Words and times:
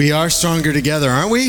We 0.00 0.12
are 0.12 0.30
stronger 0.30 0.72
together, 0.72 1.10
aren't 1.10 1.30
we? 1.30 1.48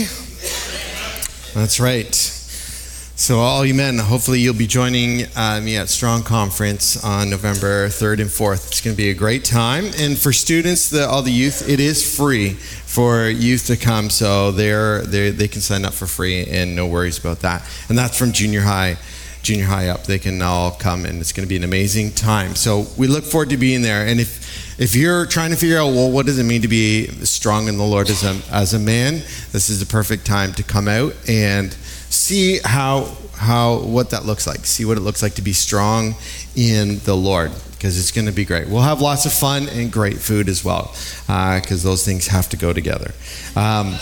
That's 1.54 1.80
right. 1.80 2.14
So, 2.14 3.40
all 3.40 3.66
you 3.66 3.74
men, 3.74 3.98
hopefully 3.98 4.42
you'll 4.42 4.54
be 4.54 4.68
joining 4.68 5.26
uh, 5.38 5.62
me 5.64 5.78
at 5.78 5.88
Strong 5.88 6.24
Conference 6.24 7.02
on 7.02 7.30
November 7.30 7.88
3rd 7.88 8.20
and 8.20 8.30
4th. 8.30 8.68
It's 8.68 8.82
going 8.82 8.94
to 8.94 9.02
be 9.02 9.10
a 9.10 9.14
great 9.14 9.46
time. 9.46 9.86
And 9.98 10.18
for 10.18 10.34
students, 10.34 10.90
the, 10.90 11.08
all 11.08 11.22
the 11.22 11.32
youth, 11.32 11.70
it 11.70 11.80
is 11.80 12.18
free 12.18 12.50
for 12.50 13.30
youth 13.30 13.68
to 13.68 13.78
come. 13.78 14.10
So, 14.10 14.52
they're, 14.52 15.04
they're, 15.04 15.32
they 15.32 15.48
can 15.48 15.62
sign 15.62 15.86
up 15.86 15.94
for 15.94 16.06
free 16.06 16.46
and 16.46 16.76
no 16.76 16.88
worries 16.88 17.18
about 17.18 17.40
that. 17.40 17.66
And 17.88 17.98
that's 17.98 18.18
from 18.18 18.34
junior 18.34 18.64
high. 18.64 18.98
Junior 19.44 19.66
high 19.66 19.88
up, 19.88 20.04
they 20.04 20.20
can 20.20 20.42
all 20.42 20.72
come 20.72 21.06
and 21.06 21.22
it's 21.22 21.32
going 21.32 21.48
to 21.48 21.50
be 21.50 21.56
an 21.56 21.64
amazing 21.64 22.12
time. 22.12 22.56
So, 22.56 22.88
we 22.98 23.08
look 23.08 23.24
forward 23.24 23.52
to 23.52 23.58
being 23.58 23.82
there. 23.82 24.06
And 24.06 24.20
if 24.20 24.41
if 24.78 24.96
you're 24.96 25.26
trying 25.26 25.52
to 25.52 25.56
figure 25.56 25.78
out, 25.78 25.88
well, 25.88 26.12
what 26.12 26.26
does 26.26 26.40
it 26.40 26.44
mean 26.44 26.62
to 26.62 26.68
be 26.68 27.08
strong 27.26 27.68
in 27.68 27.78
the 27.78 27.84
Lord 27.84 28.10
as 28.10 28.24
a, 28.24 28.40
as 28.54 28.74
a 28.74 28.80
man, 28.80 29.14
this 29.52 29.70
is 29.70 29.80
the 29.80 29.86
perfect 29.86 30.26
time 30.26 30.54
to 30.54 30.64
come 30.64 30.88
out 30.88 31.14
and 31.28 31.74
see 31.74 32.60
how, 32.64 33.16
how, 33.36 33.80
what 33.80 34.10
that 34.12 34.26
looks 34.26 34.48
like. 34.48 34.66
See 34.66 34.86
what 34.86 34.98
it 34.98 35.02
looks 35.02 35.22
like 35.22 35.36
to 35.36 35.42
be 35.42 35.54
strong 35.54 36.16
in 36.56 37.00
the 37.00 37.16
Lord 37.16 37.52
because 37.72 38.00
it's 38.00 38.12
going 38.12 38.28
to 38.28 38.32
be 38.32 38.46
great. 38.46 38.68
We'll 38.68 38.82
have 38.82 39.02
lots 39.02 39.26
of 39.26 39.34
fun 39.34 39.68
and 39.70 39.92
great 39.92 40.20
food 40.20 40.50
as 40.50 40.64
well 40.64 40.94
because 41.22 41.86
uh, 41.86 41.90
those 41.90 42.06
things 42.06 42.28
have 42.28 42.48
to 42.50 42.58
go 42.58 42.74
together. 42.74 43.12
Um, 43.56 43.96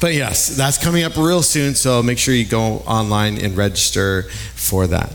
but 0.00 0.14
yes, 0.14 0.56
that's 0.56 0.78
coming 0.78 1.04
up 1.04 1.16
real 1.16 1.42
soon, 1.42 1.74
so 1.74 2.02
make 2.02 2.18
sure 2.18 2.34
you 2.34 2.46
go 2.46 2.78
online 2.86 3.38
and 3.38 3.56
register 3.56 4.24
for 4.54 4.86
that. 4.88 5.12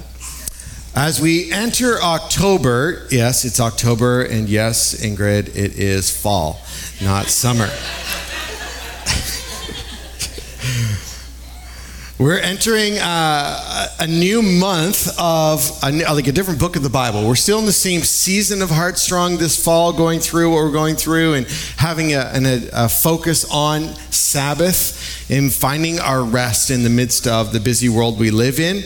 As 0.97 1.19
we 1.19 1.51
enter 1.51 2.01
October, 2.01 3.05
yes, 3.11 3.43
it's 3.43 3.59
October, 3.59 4.21
and 4.21 4.47
yes, 4.47 4.95
Ingrid, 5.03 5.49
it 5.49 5.77
is 5.77 6.09
fall, 6.09 6.61
not 7.03 7.25
summer. 7.25 7.67
We're 12.17 12.39
entering 12.39 12.93
uh, 12.97 13.87
a 13.99 14.07
new 14.07 14.41
month 14.41 15.09
of 15.19 15.69
a, 15.83 15.91
like 15.91 16.27
a 16.27 16.31
different 16.31 16.61
book 16.61 16.77
of 16.77 16.83
the 16.83 16.89
Bible. 16.89 17.27
We're 17.27 17.35
still 17.35 17.59
in 17.59 17.65
the 17.65 17.73
same 17.73 17.99
season 17.99 18.61
of 18.61 18.69
Heartstrong 18.69 19.35
this 19.35 19.61
fall, 19.61 19.91
going 19.91 20.21
through 20.21 20.51
what 20.51 20.63
we're 20.63 20.71
going 20.71 20.95
through 20.95 21.33
and 21.33 21.45
having 21.75 22.13
a, 22.13 22.19
a, 22.33 22.69
a 22.85 22.87
focus 22.87 23.43
on 23.51 23.93
Sabbath 24.11 25.29
and 25.29 25.51
finding 25.51 25.99
our 25.99 26.23
rest 26.23 26.71
in 26.71 26.83
the 26.83 26.89
midst 26.89 27.27
of 27.27 27.51
the 27.51 27.59
busy 27.59 27.89
world 27.89 28.17
we 28.17 28.31
live 28.31 28.61
in. 28.61 28.85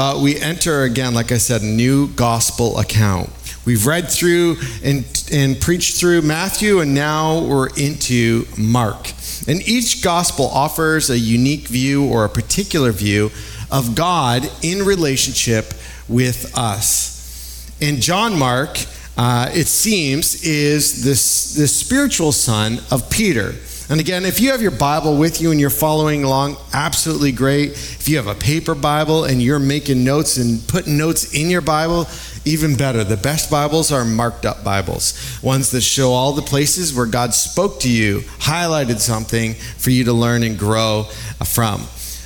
But 0.00 0.20
we 0.20 0.38
enter 0.38 0.84
again, 0.84 1.12
like 1.12 1.30
I 1.30 1.36
said, 1.36 1.60
a 1.60 1.66
new 1.66 2.08
gospel 2.08 2.78
account. 2.78 3.28
We've 3.66 3.84
read 3.86 4.08
through 4.08 4.56
and, 4.82 5.04
and 5.30 5.60
preached 5.60 5.98
through 5.98 6.22
Matthew, 6.22 6.80
and 6.80 6.94
now 6.94 7.40
we're 7.44 7.68
into 7.76 8.46
Mark. 8.56 9.12
And 9.46 9.60
each 9.68 10.02
gospel 10.02 10.46
offers 10.46 11.10
a 11.10 11.18
unique 11.18 11.68
view 11.68 12.06
or 12.06 12.24
a 12.24 12.30
particular 12.30 12.92
view 12.92 13.30
of 13.70 13.94
God 13.94 14.50
in 14.62 14.86
relationship 14.86 15.74
with 16.08 16.56
us. 16.56 17.70
And 17.82 18.00
John 18.00 18.38
Mark, 18.38 18.78
uh, 19.18 19.50
it 19.52 19.66
seems, 19.66 20.42
is 20.44 21.04
this, 21.04 21.52
the 21.52 21.68
spiritual 21.68 22.32
son 22.32 22.78
of 22.90 23.10
Peter. 23.10 23.52
And 23.90 23.98
again, 23.98 24.24
if 24.24 24.38
you 24.38 24.52
have 24.52 24.62
your 24.62 24.70
Bible 24.70 25.16
with 25.16 25.40
you 25.40 25.50
and 25.50 25.58
you're 25.58 25.68
following 25.68 26.22
along, 26.22 26.56
absolutely 26.72 27.32
great. 27.32 27.72
If 27.72 28.08
you 28.08 28.18
have 28.18 28.28
a 28.28 28.36
paper 28.36 28.76
Bible 28.76 29.24
and 29.24 29.42
you're 29.42 29.58
making 29.58 30.04
notes 30.04 30.36
and 30.36 30.64
putting 30.68 30.96
notes 30.96 31.34
in 31.34 31.50
your 31.50 31.60
Bible, 31.60 32.06
even 32.44 32.76
better. 32.76 33.02
The 33.02 33.16
best 33.16 33.50
Bibles 33.50 33.90
are 33.90 34.04
marked 34.04 34.46
up 34.46 34.62
Bibles, 34.62 35.42
ones 35.42 35.72
that 35.72 35.80
show 35.80 36.12
all 36.12 36.34
the 36.34 36.40
places 36.40 36.94
where 36.94 37.04
God 37.04 37.34
spoke 37.34 37.80
to 37.80 37.90
you, 37.90 38.20
highlighted 38.38 39.00
something 39.00 39.54
for 39.54 39.90
you 39.90 40.04
to 40.04 40.12
learn 40.12 40.44
and 40.44 40.56
grow 40.56 41.08
from. 41.44 41.80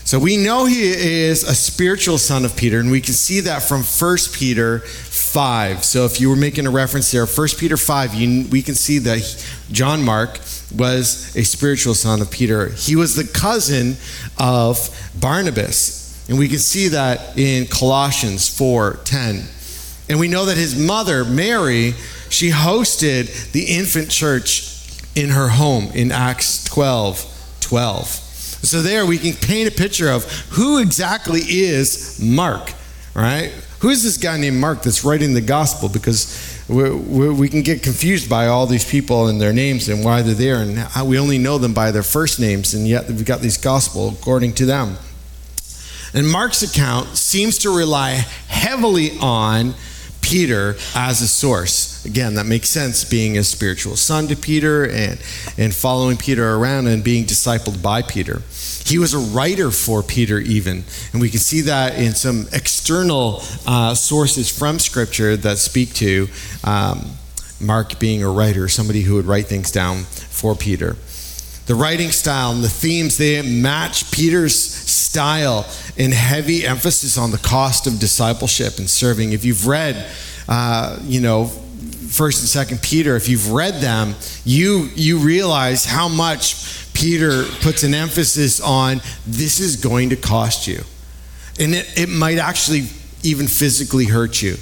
So 0.05 0.19
we 0.19 0.37
know 0.37 0.66
he 0.66 0.83
is 0.83 1.44
a 1.44 1.55
spiritual 1.55 2.19
son 2.19 2.44
of 2.44 2.55
Peter, 2.56 2.78
and 2.78 2.91
we 2.91 3.00
can 3.00 3.15
see 3.15 3.41
that 3.41 3.62
from 3.62 3.83
1 3.83 4.19
Peter 4.34 4.83
5. 5.34 5.84
So 5.84 6.05
if 6.05 6.21
you 6.21 6.31
were 6.31 6.37
making 6.37 6.65
a 6.69 6.71
reference 6.71 7.11
there, 7.11 7.27
1 7.27 7.49
Peter 7.59 7.77
5, 7.77 8.15
you, 8.15 8.47
we 8.50 8.62
can 8.62 8.77
see 8.77 8.99
that 8.99 9.47
John 9.72 10.05
Mark 10.05 10.39
was 10.72 11.34
a 11.34 11.43
spiritual 11.43 11.95
son 11.95 12.22
of 12.22 12.31
Peter. 12.31 12.69
He 12.69 12.95
was 12.95 13.17
the 13.17 13.25
cousin 13.25 13.97
of 14.39 14.89
Barnabas. 15.21 16.25
And 16.28 16.39
we 16.39 16.47
can 16.47 16.61
see 16.61 16.87
that 16.89 17.37
in 17.37 17.67
Colossians 17.67 18.49
4:10. 18.49 19.49
And 20.09 20.21
we 20.21 20.28
know 20.28 20.45
that 20.47 20.56
his 20.56 20.78
mother, 20.78 21.25
Mary, 21.25 21.95
she 22.28 22.51
hosted 22.51 23.51
the 23.51 23.65
infant 23.65 24.11
church 24.11 24.71
in 25.16 25.31
her 25.31 25.49
home 25.49 25.91
in 25.95 26.12
Acts 26.12 26.62
12 26.62 27.59
12. 27.61 28.06
So 28.06 28.83
there 28.83 29.05
we 29.05 29.19
can 29.19 29.33
paint 29.33 29.69
a 29.69 29.72
picture 29.72 30.09
of 30.09 30.25
who 30.51 30.78
exactly 30.78 31.41
is 31.41 32.21
Mark, 32.22 32.72
right? 33.15 33.53
Who 33.81 33.91
is 33.91 34.03
this 34.03 34.17
guy 34.17 34.39
named 34.39 34.57
Mark 34.59 34.83
that's 34.83 35.05
writing 35.05 35.35
the 35.35 35.41
gospel? 35.41 35.89
Because 35.89 36.65
we 36.69 37.29
we 37.29 37.49
can 37.49 37.62
get 37.62 37.83
confused 37.83 38.31
by 38.31 38.47
all 38.47 38.67
these 38.67 38.89
people 38.89 39.29
and 39.29 39.41
their 39.41 39.53
names 39.53 39.89
and 39.89 40.05
why 40.05 40.23
they're 40.23 40.35
there, 40.35 40.57
and 40.62 41.09
we 41.09 41.19
only 41.19 41.39
know 41.39 41.59
them 41.59 41.75
by 41.75 41.91
their 41.91 42.03
first 42.03 42.41
names, 42.41 42.75
and 42.75 42.89
yet 42.89 43.07
we've 43.09 43.25
got 43.25 43.41
these 43.41 43.59
gospel 43.59 44.09
according 44.09 44.55
to 44.55 44.67
them. 44.67 44.97
And 46.15 46.31
Mark's 46.31 46.63
account 46.63 47.17
seems 47.17 47.59
to 47.59 47.77
rely 47.77 48.25
heavily 48.47 49.19
on 49.21 49.75
Peter 50.25 50.75
as 50.95 51.21
a 51.21 51.29
source. 51.29 52.03
Again, 52.07 52.35
that 52.35 52.47
makes 52.47 52.71
sense 52.71 53.05
being 53.05 53.37
a 53.37 53.45
spiritual 53.45 53.95
son 53.95 54.27
to 54.29 54.37
Peter 54.37 54.85
and, 54.85 55.21
and 55.59 55.75
following 55.75 56.17
Peter 56.17 56.55
around 56.55 56.87
and 56.87 57.05
being 57.05 57.25
discipled 57.27 57.83
by 57.83 58.01
Peter. 58.01 58.41
He 58.87 58.97
was 58.97 59.13
a 59.13 59.19
writer 59.19 59.71
for 59.71 60.03
Peter, 60.03 60.39
even. 60.39 60.84
And 61.13 61.21
we 61.21 61.29
can 61.29 61.41
see 61.41 61.61
that 61.63 61.99
in 61.99 62.15
some 62.15 62.47
external 62.53 63.43
uh, 63.67 63.95
sources 63.95 64.51
from 64.51 64.79
Scripture 64.79 65.37
that 65.37 65.59
speak 65.59 65.93
to 65.95 66.29
um, 66.65 67.11
Mark 67.61 67.99
being 67.99 68.23
a 68.23 68.31
writer, 68.31 68.67
somebody 68.69 69.03
who 69.03 69.17
would 69.17 69.27
write 69.27 69.47
things 69.47 69.71
down 69.71 70.05
for 70.05 70.55
Peter. 70.55 70.97
The 71.67 71.75
writing 71.75 72.11
style 72.11 72.53
and 72.53 72.63
the 72.63 72.69
themes, 72.69 73.17
they 73.17 73.41
match 73.41 74.11
Peter's 74.11 74.74
style 74.89 75.67
and 75.99 76.12
heavy 76.12 76.67
emphasis 76.67 77.19
on 77.19 77.31
the 77.31 77.39
cost 77.39 77.87
of 77.87 77.99
discipleship 77.99 78.78
and 78.78 78.89
serving. 78.89 79.33
If 79.33 79.45
you've 79.45 79.67
read, 79.67 80.11
uh, 80.49 80.99
you 81.03 81.21
know, 81.21 81.47
first 81.47 82.41
and 82.41 82.49
second 82.49 82.81
peter 82.81 83.17
if 83.17 83.28
you've 83.28 83.50
read 83.50 83.75
them 83.81 84.15
you 84.45 84.89
you 84.95 85.19
realize 85.19 85.84
how 85.84 86.09
much 86.09 86.84
Peter 86.95 87.45
puts 87.61 87.83
an 87.83 87.93
emphasis 87.93 88.61
on 88.61 89.03
this 89.27 89.61
is 89.61 89.77
going 89.77 90.11
to 90.11 90.17
cost 90.17 90.67
you. 90.67 90.83
And 91.61 91.75
it, 91.75 91.99
it 91.99 92.09
might 92.09 92.39
actually 92.39 92.84
even 93.22 93.47
physically 93.47 94.06
hurt 94.06 94.41
you. 94.41 94.56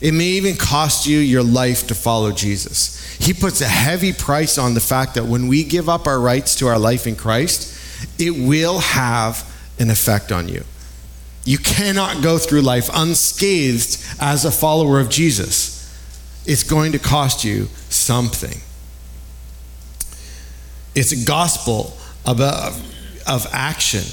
It 0.00 0.12
may 0.12 0.26
even 0.26 0.56
cost 0.56 1.06
you 1.06 1.18
your 1.18 1.42
life 1.42 1.88
to 1.88 1.94
follow 1.94 2.30
Jesus. 2.30 3.16
He 3.18 3.34
puts 3.34 3.60
a 3.60 3.66
heavy 3.66 4.12
price 4.12 4.56
on 4.56 4.74
the 4.74 4.80
fact 4.80 5.14
that 5.14 5.24
when 5.24 5.48
we 5.48 5.64
give 5.64 5.88
up 5.88 6.06
our 6.06 6.20
rights 6.20 6.54
to 6.56 6.68
our 6.68 6.78
life 6.78 7.06
in 7.06 7.16
Christ, 7.16 7.76
it 8.18 8.30
will 8.30 8.78
have 8.78 9.46
an 9.80 9.90
effect 9.90 10.30
on 10.30 10.48
you. 10.48 10.62
You 11.44 11.58
cannot 11.58 12.22
go 12.22 12.38
through 12.38 12.60
life 12.60 12.90
unscathed 12.92 14.04
as 14.20 14.44
a 14.44 14.50
follower 14.50 15.00
of 15.00 15.08
Jesus. 15.08 15.78
It's 16.46 16.62
going 16.62 16.92
to 16.92 16.98
cost 16.98 17.44
you 17.44 17.66
something. 17.88 18.60
It's 20.94 21.12
a 21.12 21.24
gospel 21.24 21.96
of, 22.26 22.40
of 22.40 23.46
action. 23.52 24.04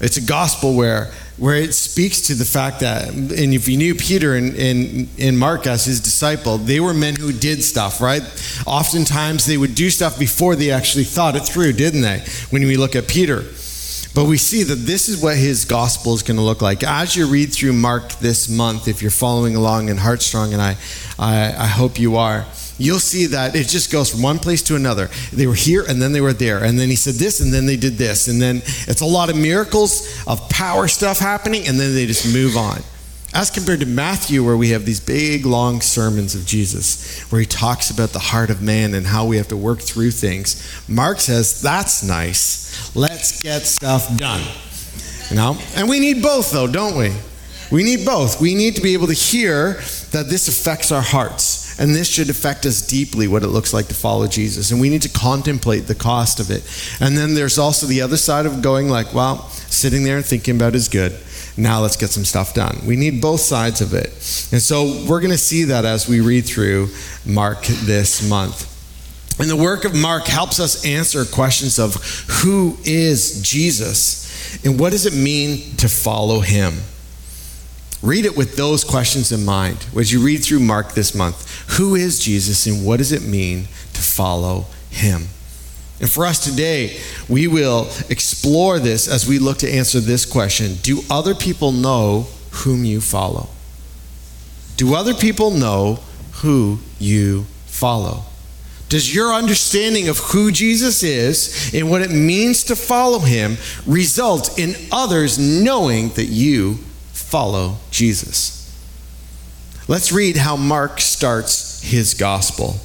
It's 0.00 0.16
a 0.16 0.22
gospel 0.22 0.74
where, 0.76 1.12
where 1.38 1.56
it 1.56 1.72
speaks 1.74 2.22
to 2.22 2.34
the 2.34 2.44
fact 2.44 2.80
that, 2.80 3.08
and 3.08 3.54
if 3.54 3.68
you 3.68 3.76
knew 3.76 3.94
Peter 3.94 4.34
and, 4.34 4.54
and, 4.56 5.08
and 5.18 5.38
Mark 5.38 5.66
as 5.66 5.84
his 5.84 6.00
disciple, 6.00 6.58
they 6.58 6.80
were 6.80 6.94
men 6.94 7.16
who 7.16 7.32
did 7.32 7.62
stuff, 7.62 8.00
right? 8.00 8.22
Oftentimes 8.66 9.46
they 9.46 9.56
would 9.56 9.74
do 9.74 9.88
stuff 9.88 10.18
before 10.18 10.56
they 10.56 10.70
actually 10.70 11.04
thought 11.04 11.36
it 11.36 11.44
through, 11.44 11.72
didn't 11.74 12.02
they? 12.02 12.24
When 12.50 12.66
we 12.66 12.76
look 12.76 12.94
at 12.96 13.08
Peter. 13.08 13.44
But 14.14 14.24
we 14.24 14.38
see 14.38 14.64
that 14.64 14.74
this 14.74 15.08
is 15.08 15.22
what 15.22 15.36
his 15.36 15.64
gospel 15.64 16.14
is 16.14 16.22
going 16.22 16.36
to 16.36 16.42
look 16.42 16.62
like. 16.62 16.82
As 16.82 17.14
you 17.14 17.28
read 17.28 17.52
through 17.52 17.74
Mark 17.74 18.12
this 18.14 18.48
month, 18.48 18.88
if 18.88 19.02
you're 19.02 19.10
following 19.10 19.54
along 19.54 19.88
in 19.88 19.96
Heartstrong, 19.96 20.52
and 20.52 20.60
I, 20.60 20.76
I, 21.18 21.54
I 21.56 21.66
hope 21.66 21.98
you 21.98 22.16
are, 22.16 22.44
you'll 22.76 22.98
see 22.98 23.26
that 23.26 23.54
it 23.54 23.68
just 23.68 23.92
goes 23.92 24.10
from 24.10 24.22
one 24.22 24.40
place 24.40 24.62
to 24.62 24.74
another. 24.74 25.10
They 25.32 25.46
were 25.46 25.54
here 25.54 25.84
and 25.88 26.02
then 26.02 26.12
they 26.12 26.20
were 26.20 26.32
there. 26.32 26.64
And 26.64 26.78
then 26.78 26.88
he 26.88 26.96
said 26.96 27.14
this 27.14 27.40
and 27.40 27.52
then 27.52 27.66
they 27.66 27.76
did 27.76 27.98
this. 27.98 28.26
And 28.26 28.42
then 28.42 28.56
it's 28.88 29.00
a 29.00 29.06
lot 29.06 29.30
of 29.30 29.36
miracles 29.36 30.24
of 30.26 30.48
power 30.48 30.88
stuff 30.88 31.18
happening 31.18 31.68
and 31.68 31.78
then 31.78 31.94
they 31.94 32.06
just 32.06 32.32
move 32.32 32.56
on. 32.56 32.82
As 33.32 33.48
compared 33.48 33.80
to 33.80 33.86
Matthew, 33.86 34.44
where 34.44 34.56
we 34.56 34.70
have 34.70 34.84
these 34.84 34.98
big, 34.98 35.46
long 35.46 35.80
sermons 35.80 36.34
of 36.34 36.44
Jesus, 36.44 37.20
where 37.30 37.40
he 37.40 37.46
talks 37.46 37.88
about 37.90 38.10
the 38.10 38.18
heart 38.18 38.50
of 38.50 38.60
man 38.60 38.92
and 38.92 39.06
how 39.06 39.24
we 39.24 39.36
have 39.36 39.48
to 39.48 39.56
work 39.56 39.80
through 39.80 40.10
things, 40.10 40.82
Mark 40.88 41.20
says, 41.20 41.62
That's 41.62 42.02
nice. 42.02 42.94
Let's 42.96 43.40
get 43.40 43.62
stuff 43.62 44.16
done. 44.16 44.42
You 45.30 45.36
know? 45.36 45.56
And 45.76 45.88
we 45.88 46.00
need 46.00 46.22
both, 46.22 46.50
though, 46.50 46.66
don't 46.66 46.96
we? 46.96 47.12
We 47.70 47.84
need 47.84 48.04
both. 48.04 48.40
We 48.40 48.56
need 48.56 48.74
to 48.76 48.82
be 48.82 48.94
able 48.94 49.06
to 49.06 49.14
hear 49.14 49.74
that 50.10 50.26
this 50.28 50.48
affects 50.48 50.90
our 50.90 51.02
hearts 51.02 51.78
And 51.78 51.94
this 51.94 52.08
should 52.08 52.28
affect 52.28 52.66
us 52.66 52.84
deeply 52.84 53.28
what 53.28 53.44
it 53.44 53.46
looks 53.46 53.72
like 53.72 53.86
to 53.88 53.94
follow 53.94 54.26
Jesus. 54.26 54.72
And 54.72 54.80
we 54.80 54.90
need 54.90 55.02
to 55.02 55.08
contemplate 55.08 55.86
the 55.86 55.94
cost 55.94 56.40
of 56.40 56.50
it. 56.50 56.62
And 57.00 57.16
then 57.16 57.34
there's 57.34 57.58
also 57.58 57.86
the 57.86 58.02
other 58.02 58.16
side 58.16 58.44
of 58.44 58.60
going, 58.60 58.88
like, 58.88 59.14
well, 59.14 59.48
sitting 59.48 60.02
there 60.02 60.16
and 60.16 60.26
thinking 60.26 60.56
about 60.56 60.74
is 60.74 60.88
good. 60.88 61.12
Now 61.60 61.80
let's 61.80 61.96
get 61.96 62.10
some 62.10 62.24
stuff 62.24 62.54
done. 62.54 62.78
We 62.86 62.96
need 62.96 63.20
both 63.20 63.40
sides 63.40 63.80
of 63.80 63.92
it. 63.94 64.06
And 64.52 64.62
so 64.62 65.04
we're 65.06 65.20
going 65.20 65.32
to 65.32 65.38
see 65.38 65.64
that 65.64 65.84
as 65.84 66.08
we 66.08 66.20
read 66.20 66.46
through 66.46 66.88
Mark 67.26 67.64
this 67.64 68.28
month. 68.28 68.66
And 69.38 69.48
the 69.48 69.56
work 69.56 69.84
of 69.84 69.94
Mark 69.94 70.26
helps 70.26 70.60
us 70.60 70.84
answer 70.84 71.24
questions 71.24 71.78
of 71.78 71.94
who 72.42 72.76
is 72.84 73.40
Jesus 73.42 74.64
and 74.64 74.78
what 74.78 74.90
does 74.90 75.06
it 75.06 75.14
mean 75.14 75.76
to 75.76 75.88
follow 75.88 76.40
him? 76.40 76.74
Read 78.02 78.24
it 78.24 78.36
with 78.36 78.56
those 78.56 78.82
questions 78.82 79.30
in 79.30 79.44
mind 79.44 79.86
as 79.96 80.12
you 80.12 80.20
read 80.20 80.38
through 80.38 80.60
Mark 80.60 80.92
this 80.92 81.14
month. 81.14 81.68
Who 81.76 81.94
is 81.94 82.18
Jesus 82.18 82.66
and 82.66 82.84
what 82.84 82.96
does 82.96 83.12
it 83.12 83.22
mean 83.22 83.64
to 83.92 84.00
follow 84.00 84.66
him? 84.90 85.28
And 86.00 86.10
for 86.10 86.24
us 86.24 86.42
today, 86.42 86.98
we 87.28 87.46
will 87.46 87.88
explore 88.08 88.78
this 88.78 89.06
as 89.06 89.28
we 89.28 89.38
look 89.38 89.58
to 89.58 89.70
answer 89.70 90.00
this 90.00 90.24
question 90.24 90.76
Do 90.82 91.02
other 91.10 91.34
people 91.34 91.72
know 91.72 92.26
whom 92.50 92.84
you 92.84 93.00
follow? 93.00 93.50
Do 94.76 94.94
other 94.94 95.14
people 95.14 95.50
know 95.50 96.00
who 96.40 96.78
you 96.98 97.44
follow? 97.66 98.24
Does 98.88 99.14
your 99.14 99.32
understanding 99.32 100.08
of 100.08 100.18
who 100.18 100.50
Jesus 100.50 101.04
is 101.04 101.70
and 101.72 101.90
what 101.90 102.02
it 102.02 102.10
means 102.10 102.64
to 102.64 102.74
follow 102.74 103.20
him 103.20 103.56
result 103.86 104.58
in 104.58 104.74
others 104.90 105.38
knowing 105.38 106.08
that 106.10 106.24
you 106.24 106.78
follow 107.12 107.76
Jesus? 107.90 108.56
Let's 109.86 110.10
read 110.10 110.36
how 110.36 110.56
Mark 110.56 111.00
starts 111.00 111.82
his 111.82 112.14
gospel. 112.14 112.80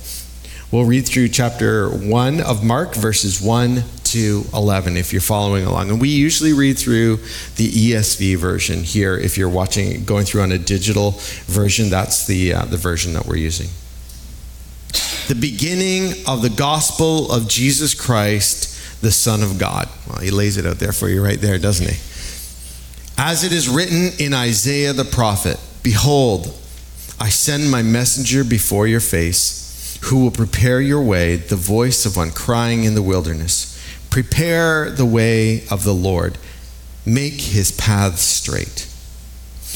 We'll 0.75 0.83
read 0.83 1.05
through 1.05 1.29
chapter 1.29 1.87
1 1.87 2.41
of 2.41 2.61
Mark, 2.61 2.95
verses 2.95 3.41
1 3.41 3.81
to 4.03 4.43
11, 4.53 4.97
if 4.97 5.13
you're 5.13 5.21
following 5.21 5.65
along. 5.65 5.89
And 5.89 6.01
we 6.01 6.09
usually 6.09 6.51
read 6.51 6.77
through 6.77 7.15
the 7.55 7.71
ESV 7.71 8.35
version 8.35 8.83
here. 8.83 9.15
If 9.15 9.37
you're 9.37 9.47
watching, 9.47 10.03
going 10.03 10.25
through 10.25 10.41
on 10.41 10.51
a 10.51 10.57
digital 10.57 11.11
version, 11.45 11.89
that's 11.89 12.27
the, 12.27 12.55
uh, 12.55 12.65
the 12.65 12.75
version 12.75 13.13
that 13.13 13.25
we're 13.25 13.37
using. 13.37 13.69
The 15.29 15.39
beginning 15.39 16.11
of 16.27 16.41
the 16.41 16.49
gospel 16.49 17.31
of 17.31 17.47
Jesus 17.47 17.93
Christ, 17.93 19.01
the 19.01 19.11
Son 19.11 19.43
of 19.43 19.57
God. 19.57 19.87
Well, 20.09 20.19
he 20.19 20.29
lays 20.29 20.57
it 20.57 20.65
out 20.65 20.79
there 20.79 20.91
for 20.91 21.07
you 21.07 21.23
right 21.23 21.39
there, 21.39 21.57
doesn't 21.57 21.87
he? 21.89 21.95
As 23.17 23.45
it 23.45 23.53
is 23.53 23.69
written 23.69 24.09
in 24.19 24.33
Isaiah 24.33 24.91
the 24.91 25.05
prophet 25.05 25.57
Behold, 25.83 26.47
I 27.17 27.29
send 27.29 27.71
my 27.71 27.81
messenger 27.81 28.43
before 28.43 28.87
your 28.87 28.99
face 28.99 29.64
who 30.05 30.19
will 30.19 30.31
prepare 30.31 30.79
your 30.79 31.01
way, 31.01 31.35
the 31.35 31.55
voice 31.55 32.05
of 32.05 32.15
one 32.15 32.29
crying 32.29 32.83
in 32.83 32.93
the 32.93 33.01
wilderness. 33.01 33.71
Prepare 34.11 34.91
the 34.91 35.05
way 35.05 35.65
of 35.71 35.83
the 35.83 35.93
Lord, 35.93 36.37
make 37.05 37.33
his 37.33 37.71
paths 37.71 38.21
straight. 38.21 38.87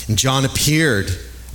And 0.08 0.20
John 0.20 0.46
appeared, 0.46 1.10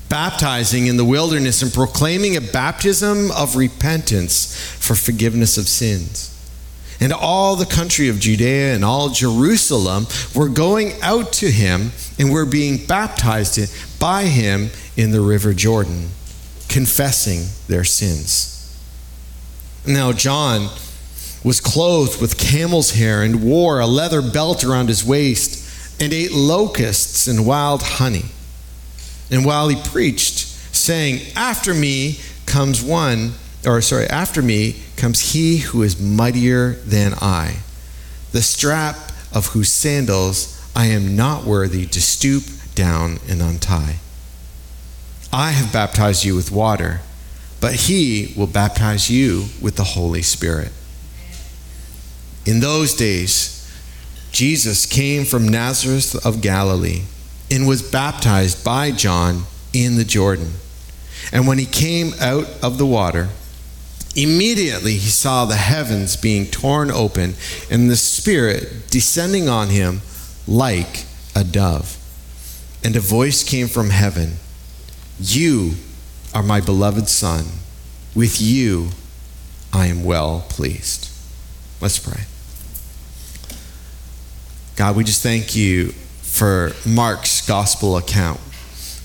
baptizing 0.09 0.89
in 0.89 0.97
the 0.97 1.05
wilderness 1.05 1.63
and 1.63 1.73
proclaiming 1.73 2.37
a 2.37 2.41
baptism 2.41 3.31
of 3.31 3.55
repentance 3.55 4.57
for 4.81 4.97
forgiveness 4.97 5.57
of 5.57 5.69
sins. 5.69 6.31
And 7.01 7.13
all 7.13 7.55
the 7.55 7.67
country 7.67 8.09
of 8.09 8.19
Judea 8.19 8.75
and 8.75 8.85
all 8.85 9.09
Jerusalem 9.09 10.07
were 10.35 10.49
going 10.49 11.01
out 11.01 11.33
to 11.35 11.51
him 11.51 11.93
and 12.19 12.33
were 12.33 12.47
being 12.47 12.87
baptized 12.87 14.01
by 14.01 14.25
him 14.25 14.71
in 14.97 15.13
the 15.13 15.21
river 15.21 15.53
Jordan, 15.53 16.09
confessing 16.69 17.45
their 17.69 17.85
sins. 17.85 18.54
Now, 19.87 20.13
John 20.13 20.71
was 21.45 21.61
clothed 21.61 22.21
with 22.21 22.39
camel's 22.39 22.93
hair 22.93 23.23
and 23.23 23.43
wore 23.43 23.81
a 23.81 23.87
leather 23.87 24.23
belt 24.23 24.65
around 24.65 24.89
his 24.89 25.05
waist 25.05 26.01
and 26.01 26.13
ate 26.13 26.33
locusts 26.33 27.27
and 27.27 27.47
wild 27.47 27.83
honey. 27.83 28.25
And 29.31 29.45
while 29.45 29.69
he 29.69 29.77
preached, 29.77 30.39
saying, 30.75 31.21
After 31.37 31.75
me 31.75 32.19
comes 32.47 32.83
one, 32.83 33.35
or 33.67 33.81
sorry, 33.83 34.07
after 34.07 34.41
me 34.41 34.83
comes 34.97 35.33
he 35.33 35.59
who 35.59 35.83
is 35.83 36.01
mightier 36.01 36.73
than 36.87 37.15
I, 37.21 37.57
the 38.33 38.43
strap 38.43 38.97
of 39.33 39.49
whose 39.49 39.71
sandals 39.71 40.51
I 40.75 40.87
am 40.87 41.15
not 41.15 41.45
worthy 41.45 41.87
to 41.87 42.01
stoop 42.01 42.45
down 42.75 43.19
and 43.29 43.43
untie. 43.43 43.97
I 45.33 45.51
have 45.51 45.73
baptized 45.73 46.25
you 46.25 46.35
with 46.35 46.51
water 46.51 47.01
but 47.65 47.75
he 47.75 48.31
will 48.37 48.47
baptize 48.47 49.09
you 49.09 49.47
with 49.59 49.77
the 49.77 49.85
Holy 49.85 50.21
Spirit. 50.21 50.71
In 52.45 52.61
those 52.61 52.93
days, 52.93 53.75
Jesus 54.31 54.85
came 54.85 55.25
from 55.25 55.49
Nazareth 55.49 56.27
of 56.27 56.43
Galilee 56.43 57.05
and 57.51 57.67
was 57.67 57.81
baptized 57.81 58.63
by 58.63 58.91
John 58.91 59.45
in 59.73 59.97
the 59.97 60.05
Jordan. 60.05 60.53
And 61.33 61.47
when 61.47 61.57
he 61.57 61.65
came 61.65 62.13
out 62.21 62.45
of 62.63 62.77
the 62.77 62.85
water, 62.85 63.31
immediately 64.15 64.99
he 64.99 65.09
saw 65.09 65.47
the 65.47 65.57
heavens 65.57 66.19
being 66.19 66.45
torn 66.45 66.91
open 66.91 67.33
and 67.71 67.91
the 67.91 67.97
Spirit 67.97 68.91
descending 68.91 69.49
on 69.49 69.71
him 69.71 70.03
like 70.47 71.07
a 71.35 71.45
dove. 71.45 71.97
And 72.85 72.95
a 72.95 73.01
voice 73.01 73.43
came 73.43 73.69
from 73.69 73.89
heaven 73.89 74.35
You 75.19 75.77
are 76.35 76.43
my 76.43 76.61
beloved 76.61 77.09
Son. 77.09 77.45
With 78.15 78.41
you 78.41 78.91
I 79.73 79.87
am 79.87 80.05
well 80.05 80.45
pleased. 80.49 81.11
Let's 81.81 81.99
pray. 81.99 82.23
God, 84.77 84.97
we 84.97 85.03
just 85.03 85.23
thank 85.23 85.57
you 85.57 85.89
for 86.23 86.73
Mark's 86.87 87.47
gospel 87.47 87.97
account. 87.97 88.41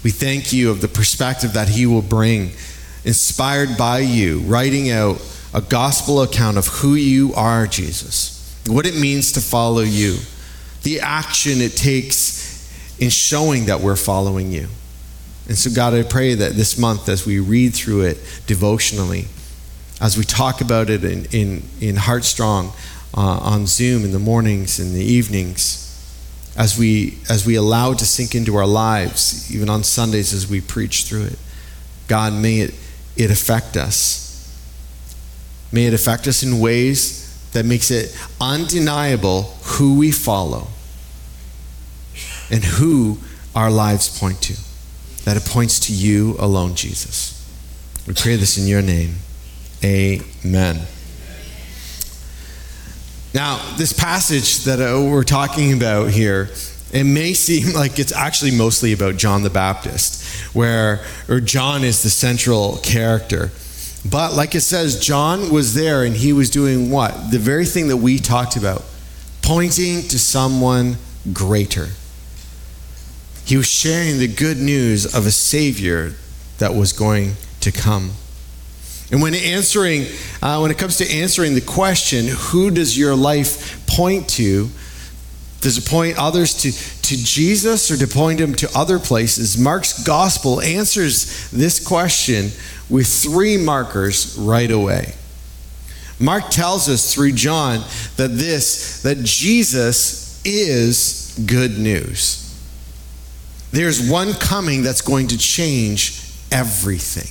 We 0.03 0.11
thank 0.11 0.53
you 0.53 0.69
of 0.69 0.81
the 0.81 0.87
perspective 0.87 1.53
that 1.53 1.69
he 1.69 1.85
will 1.85 2.03
bring, 2.03 2.51
inspired 3.03 3.77
by 3.77 3.99
you, 3.99 4.41
writing 4.41 4.91
out 4.91 5.19
a 5.53 5.61
gospel 5.61 6.21
account 6.21 6.57
of 6.57 6.67
who 6.67 6.93
you 6.93 7.33
are, 7.33 7.65
Jesus, 7.65 8.59
what 8.67 8.85
it 8.85 8.95
means 8.95 9.31
to 9.33 9.41
follow 9.41 9.81
you, 9.81 10.17
the 10.83 11.01
action 11.01 11.61
it 11.61 11.75
takes 11.75 12.97
in 12.99 13.09
showing 13.09 13.65
that 13.65 13.81
we're 13.81 13.95
following 13.95 14.51
you. 14.51 14.67
And 15.49 15.57
so, 15.57 15.71
God, 15.71 15.95
I 15.95 16.03
pray 16.03 16.35
that 16.35 16.53
this 16.53 16.77
month, 16.77 17.09
as 17.09 17.25
we 17.25 17.39
read 17.39 17.73
through 17.73 18.01
it 18.01 18.17
devotionally, 18.45 19.25
as 19.99 20.15
we 20.15 20.23
talk 20.23 20.61
about 20.61 20.91
it 20.91 21.03
in, 21.03 21.25
in, 21.31 21.63
in 21.81 21.95
Heartstrong 21.95 22.71
uh, 23.17 23.39
on 23.41 23.65
Zoom 23.65 24.05
in 24.05 24.11
the 24.11 24.19
mornings 24.19 24.79
and 24.79 24.93
the 24.93 25.03
evenings, 25.03 25.87
as 26.55 26.77
we, 26.77 27.17
as 27.31 27.47
we 27.47 27.55
allow 27.55 27.93
it 27.93 27.97
to 27.97 28.05
sink 28.05 28.35
into 28.35 28.57
our 28.57 28.67
lives, 28.67 29.51
even 29.53 29.71
on 29.71 29.83
Sundays 29.83 30.33
as 30.33 30.47
we 30.47 30.61
preach 30.61 31.05
through 31.05 31.23
it, 31.23 31.39
God, 32.07 32.31
may 32.31 32.59
it, 32.59 32.75
it 33.17 33.31
affect 33.31 33.75
us. 33.75 34.55
May 35.71 35.87
it 35.87 35.95
affect 35.95 36.27
us 36.27 36.43
in 36.43 36.59
ways 36.59 37.49
that 37.53 37.65
makes 37.65 37.89
it 37.89 38.15
undeniable 38.39 39.55
who 39.63 39.97
we 39.97 40.11
follow 40.11 40.67
and 42.51 42.63
who 42.63 43.17
our 43.55 43.71
lives 43.71 44.19
point 44.19 44.43
to 44.43 44.68
that 45.25 45.37
it 45.37 45.45
points 45.45 45.79
to 45.81 45.93
you 45.93 46.35
alone, 46.39 46.75
Jesus. 46.75 47.35
We 48.07 48.13
pray 48.13 48.35
this 48.35 48.57
in 48.57 48.67
your 48.67 48.81
name. 48.81 49.15
Amen. 49.83 50.81
Now, 53.33 53.75
this 53.77 53.93
passage 53.93 54.63
that 54.63 54.79
uh, 54.79 54.99
we're 54.99 55.23
talking 55.23 55.73
about 55.73 56.09
here, 56.09 56.49
it 56.91 57.03
may 57.03 57.33
seem 57.33 57.73
like 57.75 57.99
it's 57.99 58.11
actually 58.11 58.51
mostly 58.51 58.93
about 58.93 59.17
John 59.17 59.43
the 59.43 59.49
Baptist, 59.49 60.25
where 60.55 61.05
or 61.27 61.39
John 61.39 61.83
is 61.83 62.01
the 62.01 62.09
central 62.09 62.77
character. 62.77 63.51
But 64.09 64.33
like 64.33 64.55
it 64.55 64.61
says, 64.61 64.99
John 64.99 65.51
was 65.51 65.73
there 65.73 66.03
and 66.03 66.15
he 66.15 66.33
was 66.33 66.49
doing 66.49 66.89
what? 66.89 67.31
The 67.31 67.39
very 67.39 67.65
thing 67.65 67.89
that 67.89 67.97
we 67.97 68.17
talked 68.17 68.55
about, 68.55 68.83
pointing 69.41 70.01
to 70.07 70.17
someone 70.17 70.97
greater. 71.33 71.89
He 73.49 73.57
was 73.57 73.67
sharing 73.67 74.19
the 74.19 74.27
good 74.27 74.57
news 74.57 75.07
of 75.15 75.25
a 75.25 75.31
Savior 75.31 76.13
that 76.59 76.75
was 76.75 76.93
going 76.93 77.33
to 77.61 77.71
come. 77.71 78.11
And 79.11 79.23
when 79.23 79.33
answering, 79.33 80.05
uh, 80.39 80.59
when 80.59 80.69
it 80.69 80.77
comes 80.77 80.97
to 80.97 81.11
answering 81.11 81.55
the 81.55 81.61
question, 81.61 82.27
who 82.29 82.69
does 82.69 82.95
your 82.95 83.15
life 83.15 83.87
point 83.87 84.29
to? 84.29 84.69
Does 85.61 85.79
it 85.79 85.89
point 85.89 86.19
others 86.19 86.53
to, 86.61 86.71
to 86.71 87.17
Jesus 87.17 87.89
or 87.89 87.97
to 87.97 88.05
point 88.05 88.37
them 88.37 88.53
to 88.53 88.69
other 88.75 88.99
places? 88.99 89.57
Mark's 89.57 90.03
gospel 90.03 90.61
answers 90.61 91.49
this 91.49 91.83
question 91.83 92.51
with 92.87 93.07
three 93.07 93.57
markers 93.57 94.37
right 94.37 94.69
away. 94.69 95.15
Mark 96.19 96.49
tells 96.51 96.87
us 96.87 97.11
through 97.11 97.31
John 97.31 97.79
that 98.17 98.27
this, 98.27 99.01
that 99.01 99.23
Jesus 99.23 100.39
is 100.45 101.35
good 101.47 101.79
news. 101.79 102.45
There's 103.71 104.09
one 104.09 104.33
coming 104.33 104.83
that's 104.83 105.01
going 105.01 105.27
to 105.27 105.37
change 105.37 106.23
everything. 106.51 107.29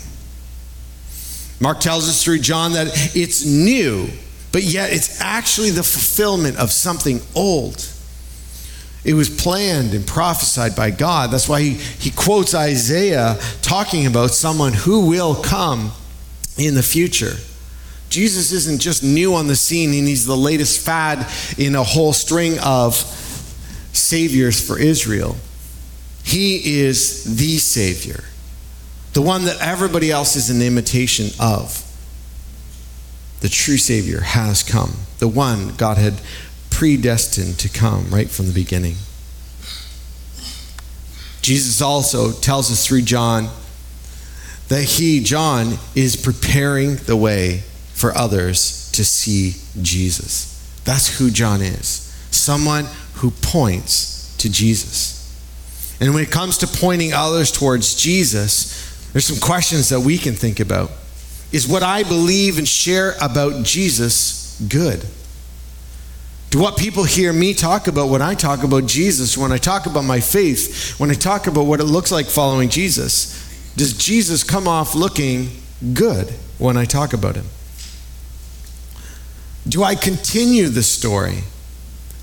Mark 1.61 1.81
tells 1.81 2.09
us 2.09 2.23
through 2.23 2.39
John 2.39 2.73
that 2.73 2.89
it's 3.17 3.45
new, 3.45 4.09
but 4.53 4.63
yet 4.63 4.93
it's 4.93 5.21
actually 5.21 5.71
the 5.71 5.83
fulfillment 5.83 6.57
of 6.57 6.71
something 6.71 7.21
old. 7.35 7.93
It 9.05 9.15
was 9.15 9.29
planned 9.29 9.95
and 9.95 10.07
prophesied 10.07 10.77
by 10.77 10.91
God. 10.91 11.31
That's 11.31 11.49
why 11.49 11.63
he, 11.63 11.71
he 11.75 12.11
quotes 12.11 12.55
Isaiah 12.55 13.39
talking 13.63 14.07
about 14.07 14.31
someone 14.31 14.73
who 14.73 15.07
will 15.07 15.35
come 15.35 15.93
in 16.57 16.75
the 16.75 16.83
future. 16.83 17.35
Jesus 18.11 18.53
isn't 18.53 18.81
just 18.81 19.03
new 19.03 19.35
on 19.35 19.49
the 19.49 19.57
scene 19.57 19.93
and 19.95 20.07
he's 20.07 20.27
the 20.27 20.37
latest 20.37 20.85
fad 20.85 21.27
in 21.59 21.75
a 21.75 21.83
whole 21.83 22.13
string 22.13 22.59
of 22.61 22.95
saviors 23.93 24.65
for 24.65 24.79
Israel. 24.79 25.37
He 26.29 26.81
is 26.81 27.39
the 27.39 27.57
Savior, 27.57 28.23
the 29.15 29.23
one 29.23 29.47
that 29.47 29.57
everybody 29.63 30.11
else 30.11 30.37
is 30.37 30.51
an 30.51 30.61
imitation 30.61 31.31
of. 31.41 31.85
The 33.41 33.49
true 33.49 33.79
Savior 33.79 34.21
has 34.21 34.63
come, 34.63 34.93
the 35.21 35.29
one 35.29 35.75
God 35.77 35.97
had 35.97 36.21
predestined 36.69 37.59
to 37.61 37.69
come 37.71 38.11
right 38.11 38.29
from 38.29 38.47
the 38.47 38.53
beginning. 38.53 38.97
Jesus 41.41 41.81
also 41.81 42.33
tells 42.33 42.71
us 42.71 42.87
through 42.87 43.03
John 43.03 43.49
that 44.69 44.85
he, 44.85 45.21
John, 45.21 45.79
is 45.95 46.15
preparing 46.15 46.97
the 46.97 47.17
way 47.17 47.63
for 47.95 48.15
others 48.15 48.91
to 48.93 49.03
see 49.03 49.55
Jesus. 49.81 50.55
That's 50.85 51.19
who 51.19 51.31
John 51.31 51.63
is 51.63 52.05
someone 52.31 52.87
who 53.15 53.31
points 53.31 54.37
to 54.39 54.51
Jesus. 54.51 55.18
And 56.01 56.15
when 56.15 56.23
it 56.23 56.31
comes 56.31 56.59
to 56.59 56.67
pointing 56.67 57.13
others 57.13 57.51
towards 57.51 57.95
Jesus, 57.95 59.11
there's 59.13 59.25
some 59.25 59.41
questions 59.41 59.89
that 59.89 60.01
we 60.01 60.19
can 60.19 60.35
think 60.35 60.61
about. 60.61 60.91
Is 61.51 61.67
what 61.67 61.83
I 61.83 62.03
believe 62.03 62.59
and 62.59 62.69
share 62.69 63.15
about 63.21 63.65
Jesus 63.65 64.61
good? 64.69 65.05
Do 66.51 66.61
what 66.61 66.79
people 66.79 67.05
hear 67.05 67.33
me 67.33 67.53
talk 67.53 67.89
about 67.89 68.09
when 68.09 68.23
I 68.23 68.35
talk 68.35 68.63
about 68.63 68.87
Jesus, 68.87 69.37
when 69.37 69.53
I 69.53 69.59
talk 69.59 69.87
about 69.87 70.05
my 70.05 70.21
faith, 70.21 70.99
when 70.99 71.11
I 71.11 71.15
talk 71.15 71.47
about 71.47 71.65
what 71.65 71.81
it 71.81 71.85
looks 71.85 72.11
like 72.11 72.27
following 72.27 72.69
Jesus, 72.69 73.75
does 73.77 73.93
Jesus 73.93 74.45
come 74.45 74.67
off 74.67 74.95
looking 74.95 75.51
good 75.95 76.29
when 76.59 76.77
I 76.77 76.85
talk 76.85 77.13
about 77.13 77.37
him? 77.37 77.47
Do 79.69 79.83
I 79.83 79.95
continue 79.95 80.69
the 80.69 80.83
story? 80.83 81.43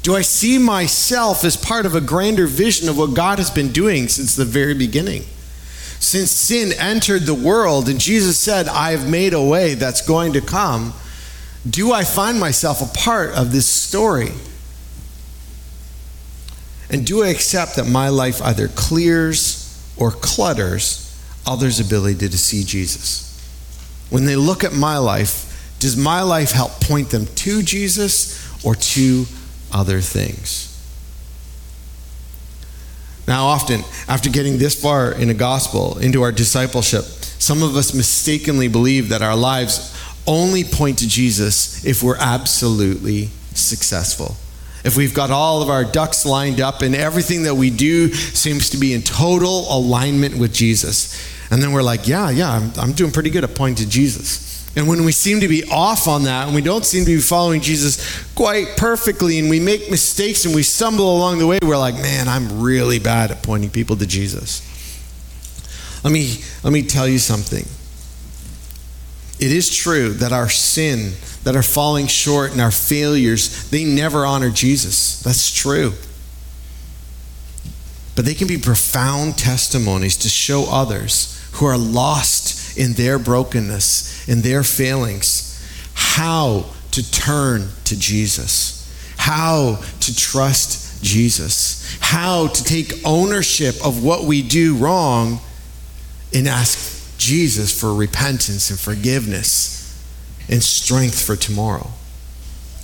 Do 0.05 0.15
I 0.15 0.21
see 0.21 0.59
myself 0.59 1.43
as 1.43 1.57
part 1.57 1.87
of 1.87 1.95
a 1.95 1.99
grander 1.99 2.45
vision 2.45 2.89
of 2.89 2.95
what 2.95 3.15
God 3.15 3.39
has 3.39 3.49
been 3.49 3.71
doing 3.71 4.07
since 4.07 4.35
the 4.35 4.45
very 4.45 4.75
beginning? 4.75 5.23
Since 5.99 6.29
sin 6.29 6.73
entered 6.77 7.23
the 7.23 7.33
world 7.33 7.89
and 7.89 7.99
Jesus 7.99 8.37
said, 8.37 8.67
I 8.67 8.91
have 8.91 9.09
made 9.09 9.33
a 9.33 9.41
way 9.41 9.73
that's 9.73 10.07
going 10.07 10.33
to 10.33 10.41
come 10.41 10.93
do 11.67 11.91
I 11.91 12.03
find 12.03 12.39
myself 12.39 12.83
a 12.83 12.95
part 12.95 13.31
of 13.31 13.51
this 13.51 13.65
story? 13.65 14.29
And 16.91 17.03
do 17.03 17.23
I 17.23 17.29
accept 17.29 17.77
that 17.77 17.87
my 17.87 18.09
life 18.09 18.39
either 18.43 18.67
clears 18.67 19.83
or 19.97 20.11
clutters 20.11 21.01
others' 21.47 21.79
ability 21.79 22.29
to 22.29 22.37
see 22.37 22.63
Jesus? 22.63 23.31
When 24.11 24.25
they 24.25 24.35
look 24.35 24.63
at 24.63 24.73
my 24.73 24.99
life, 24.99 25.75
does 25.79 25.97
my 25.97 26.21
life 26.21 26.51
help 26.51 26.79
point 26.81 27.09
them 27.09 27.25
to 27.25 27.63
Jesus 27.63 28.63
or 28.63 28.75
to 28.75 29.25
other 29.75 29.99
things? 29.99 30.71
Now, 33.27 33.45
often, 33.45 33.81
after 34.07 34.29
getting 34.29 34.57
this 34.57 34.79
far 34.79 35.11
in 35.11 35.29
a 35.29 35.33
gospel, 35.33 35.97
into 35.97 36.21
our 36.21 36.31
discipleship, 36.31 37.03
some 37.03 37.63
of 37.63 37.75
us 37.75 37.93
mistakenly 37.93 38.67
believe 38.67 39.09
that 39.09 39.21
our 39.21 39.35
lives 39.35 39.91
only 40.27 40.63
point 40.63 40.99
to 40.99 41.07
Jesus 41.07 41.85
if 41.85 42.01
we're 42.01 42.17
absolutely 42.17 43.29
successful. 43.53 44.37
If 44.83 44.95
we've 44.95 45.13
got 45.13 45.31
all 45.31 45.63
of 45.63 45.69
our 45.69 45.83
ducks 45.83 46.25
lined 46.25 46.61
up 46.61 46.81
and 46.83 46.95
everything 46.95 47.43
that 47.43 47.55
we 47.55 47.71
do 47.71 48.13
seems 48.13 48.69
to 48.69 48.77
be 48.77 48.93
in 48.93 49.01
total 49.01 49.65
alignment 49.75 50.37
with 50.37 50.53
Jesus. 50.53 51.19
And 51.49 51.61
then 51.61 51.71
we're 51.71 51.83
like, 51.83 52.07
yeah, 52.07 52.29
yeah, 52.29 52.51
I'm, 52.51 52.71
I'm 52.77 52.91
doing 52.93 53.11
pretty 53.11 53.31
good 53.31 53.43
at 53.43 53.55
pointing 53.55 53.85
to 53.85 53.89
Jesus. 53.89 54.44
And 54.75 54.89
when 54.89 55.05
we 55.05 55.13
seem 55.13 55.39
to 55.39 55.47
be 55.47 55.63
off 55.71 56.07
on 56.07 56.23
that 56.23 56.47
and 56.47 56.55
we 56.55 56.61
don't 56.61 56.85
seem 56.85 57.05
to 57.05 57.15
be 57.15 57.21
following 57.21 57.61
Jesus 57.61 58.23
quite 58.33 58.75
perfectly 58.75 59.39
and 59.39 59.49
we 59.49 59.59
make 59.59 59.89
mistakes 59.89 60.43
and 60.43 60.53
we 60.53 60.63
stumble 60.63 61.15
along 61.15 61.39
the 61.39 61.47
way, 61.47 61.59
we're 61.61 61.77
like, 61.77 61.95
man, 61.95 62.27
I'm 62.27 62.61
really 62.61 62.99
bad 62.99 63.31
at 63.31 63.41
pointing 63.41 63.69
people 63.69 63.95
to 63.95 64.05
Jesus. 64.05 64.61
Let 66.03 66.11
me, 66.11 66.39
let 66.63 66.73
me 66.73 66.83
tell 66.83 67.07
you 67.07 67.19
something. 67.19 67.65
It 69.39 69.51
is 69.51 69.73
true 69.73 70.09
that 70.13 70.33
our 70.33 70.49
sin, 70.49 71.13
that 71.43 71.55
our 71.55 71.63
falling 71.63 72.07
short 72.07 72.51
and 72.51 72.59
our 72.59 72.71
failures, 72.71 73.69
they 73.69 73.85
never 73.85 74.25
honor 74.25 74.49
Jesus. 74.49 75.21
That's 75.21 75.53
true. 75.53 75.93
But 78.15 78.25
they 78.25 78.33
can 78.33 78.47
be 78.47 78.57
profound 78.57 79.37
testimonies 79.37 80.17
to 80.17 80.29
show 80.29 80.65
others 80.69 81.31
who 81.53 81.65
are 81.65 81.77
lost 81.77 82.64
in 82.77 82.93
their 82.93 83.19
brokenness, 83.19 84.27
in 84.27 84.41
their 84.41 84.63
failings, 84.63 85.51
how 85.93 86.65
to 86.91 87.11
turn 87.11 87.69
to 87.85 87.97
Jesus, 87.97 88.89
how 89.17 89.81
to 90.01 90.15
trust 90.15 91.03
Jesus, 91.03 91.97
how 91.99 92.47
to 92.47 92.63
take 92.63 92.93
ownership 93.05 93.75
of 93.85 94.03
what 94.03 94.23
we 94.23 94.41
do 94.41 94.75
wrong 94.75 95.39
and 96.33 96.47
ask 96.47 97.17
Jesus 97.17 97.77
for 97.77 97.93
repentance 97.93 98.69
and 98.69 98.79
forgiveness 98.79 99.75
and 100.49 100.61
strength 100.61 101.21
for 101.21 101.35
tomorrow. 101.35 101.89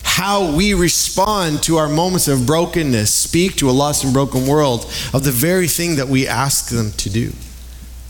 How 0.04 0.56
we 0.56 0.74
respond 0.74 1.64
to 1.64 1.78
our 1.78 1.88
moments 1.88 2.28
of 2.28 2.46
brokenness, 2.46 3.14
speak 3.14 3.56
to 3.58 3.70
a 3.70 3.72
lost 3.72 4.04
and 4.04 4.14
broken 4.14 4.46
world 4.46 4.86
of 5.14 5.24
the 5.24 5.32
very 5.32 5.68
thing 5.68 5.96
that 5.96 6.08
we 6.08 6.28
ask 6.28 6.70
them 6.70 6.92
to 6.94 7.10
do. 7.10 7.32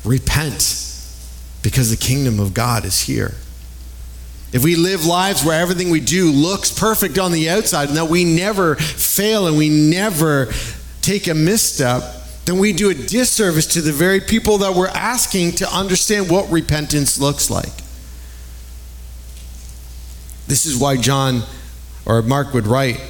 Repent 0.04 0.91
because 1.64 1.90
the 1.90 1.98
kingdom 1.98 2.40
of 2.40 2.54
God 2.54 2.86
is 2.86 3.02
here. 3.02 3.34
If 4.54 4.64
we 4.64 4.76
live 4.76 5.06
lives 5.06 5.46
where 5.46 5.60
everything 5.60 5.90
we 5.90 6.02
do 6.02 6.30
looks 6.30 6.78
perfect 6.78 7.18
on 7.18 7.32
the 7.32 7.50
outside 7.50 7.88
and 7.88 7.98
that 7.98 8.10
we 8.10 8.26
never 8.26 8.76
fail 8.76 9.48
and 9.48 9.58
we 9.58 9.70
never 9.70 10.52
take 11.02 11.28
a 11.28 11.34
misstep, 11.34 12.04
then 12.46 12.58
we 12.58 12.74
do 12.74 12.90
a 12.90 12.94
disservice 12.94 13.66
to 13.68 13.82
the 13.82 13.94
very 13.94 14.20
people 14.20 14.58
that 14.60 14.74
we're 14.74 14.88
asking 14.90 15.54
to 15.54 15.74
understand 15.74 16.30
what 16.30 16.52
repentance 16.52 17.18
looks 17.18 17.50
like. 17.50 17.72
This 20.48 20.66
is 20.66 20.78
why 20.78 20.98
John 20.98 21.44
or 22.06 22.22
Mark 22.22 22.54
would 22.54 22.68
write 22.68 23.02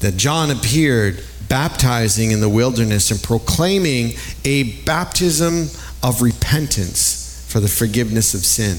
that 0.00 0.18
John 0.18 0.50
appeared 0.50 1.24
baptizing 1.48 2.32
in 2.32 2.40
the 2.40 2.48
wilderness 2.50 3.10
and 3.10 3.22
proclaiming 3.22 4.12
a 4.44 4.72
baptism 4.82 5.68
of 6.02 6.20
repentance 6.20 7.23
for 7.54 7.60
the 7.60 7.68
forgiveness 7.68 8.34
of 8.34 8.44
sin. 8.44 8.76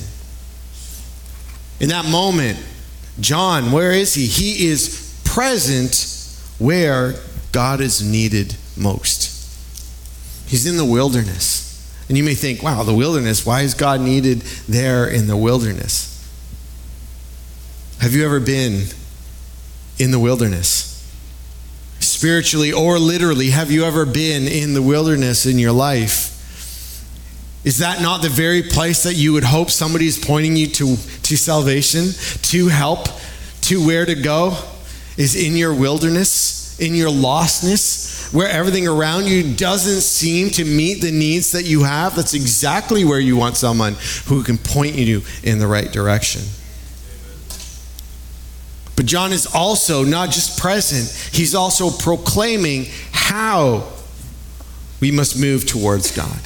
In 1.79 1.87
that 1.91 2.03
moment, 2.03 2.61
John, 3.21 3.71
where 3.71 3.93
is 3.93 4.15
he? 4.15 4.25
He 4.25 4.67
is 4.67 5.17
present 5.23 5.95
where 6.59 7.13
God 7.53 7.79
is 7.79 8.03
needed 8.03 8.57
most. 8.75 9.31
He's 10.49 10.65
in 10.65 10.75
the 10.75 10.83
wilderness. 10.83 11.89
And 12.09 12.17
you 12.17 12.25
may 12.25 12.33
think, 12.33 12.61
wow, 12.61 12.83
the 12.83 12.93
wilderness, 12.93 13.45
why 13.45 13.61
is 13.61 13.75
God 13.75 14.01
needed 14.01 14.41
there 14.67 15.07
in 15.07 15.27
the 15.27 15.37
wilderness? 15.37 16.11
Have 18.01 18.13
you 18.13 18.25
ever 18.25 18.41
been 18.41 18.87
in 19.97 20.11
the 20.11 20.19
wilderness? 20.19 20.91
Spiritually 22.01 22.73
or 22.73 22.99
literally, 22.99 23.51
have 23.51 23.71
you 23.71 23.85
ever 23.85 24.05
been 24.05 24.49
in 24.49 24.73
the 24.73 24.81
wilderness 24.81 25.45
in 25.45 25.59
your 25.59 25.71
life? 25.71 26.34
Is 27.65 27.79
that 27.79 28.01
not 28.01 28.21
the 28.21 28.29
very 28.29 28.63
place 28.63 29.03
that 29.03 29.15
you 29.15 29.33
would 29.33 29.43
hope 29.43 29.69
somebody 29.69 30.07
is 30.07 30.17
pointing 30.17 30.55
you 30.55 30.67
to, 30.67 30.95
to 30.95 31.35
salvation, 31.35 32.11
to 32.43 32.67
help, 32.69 33.07
to 33.61 33.85
where 33.85 34.05
to 34.05 34.15
go? 34.15 34.57
Is 35.17 35.35
in 35.35 35.57
your 35.57 35.73
wilderness, 35.73 36.79
in 36.79 36.95
your 36.95 37.09
lostness? 37.09 38.15
where 38.33 38.49
everything 38.49 38.87
around 38.87 39.27
you 39.27 39.55
doesn't 39.55 40.01
seem 40.01 40.49
to 40.49 40.65
meet 40.65 40.95
the 41.01 41.11
needs 41.11 41.51
that 41.51 41.63
you 41.63 41.83
have, 41.83 42.15
that's 42.15 42.33
exactly 42.33 43.05
where 43.05 43.19
you 43.19 43.37
want 43.37 43.55
someone 43.55 43.95
who 44.25 44.43
can 44.43 44.57
point 44.57 44.95
you 44.95 45.21
in 45.43 45.59
the 45.59 45.67
right 45.67 45.91
direction. 45.91 46.41
But 48.95 49.05
John 49.05 49.31
is 49.31 49.45
also 49.53 50.03
not 50.03 50.31
just 50.31 50.59
present, 50.59 51.33
he's 51.33 51.53
also 51.53 51.91
proclaiming 51.91 52.87
how 53.11 53.87
we 54.99 55.11
must 55.11 55.39
move 55.39 55.65
towards 55.65 56.15
God. 56.15 56.39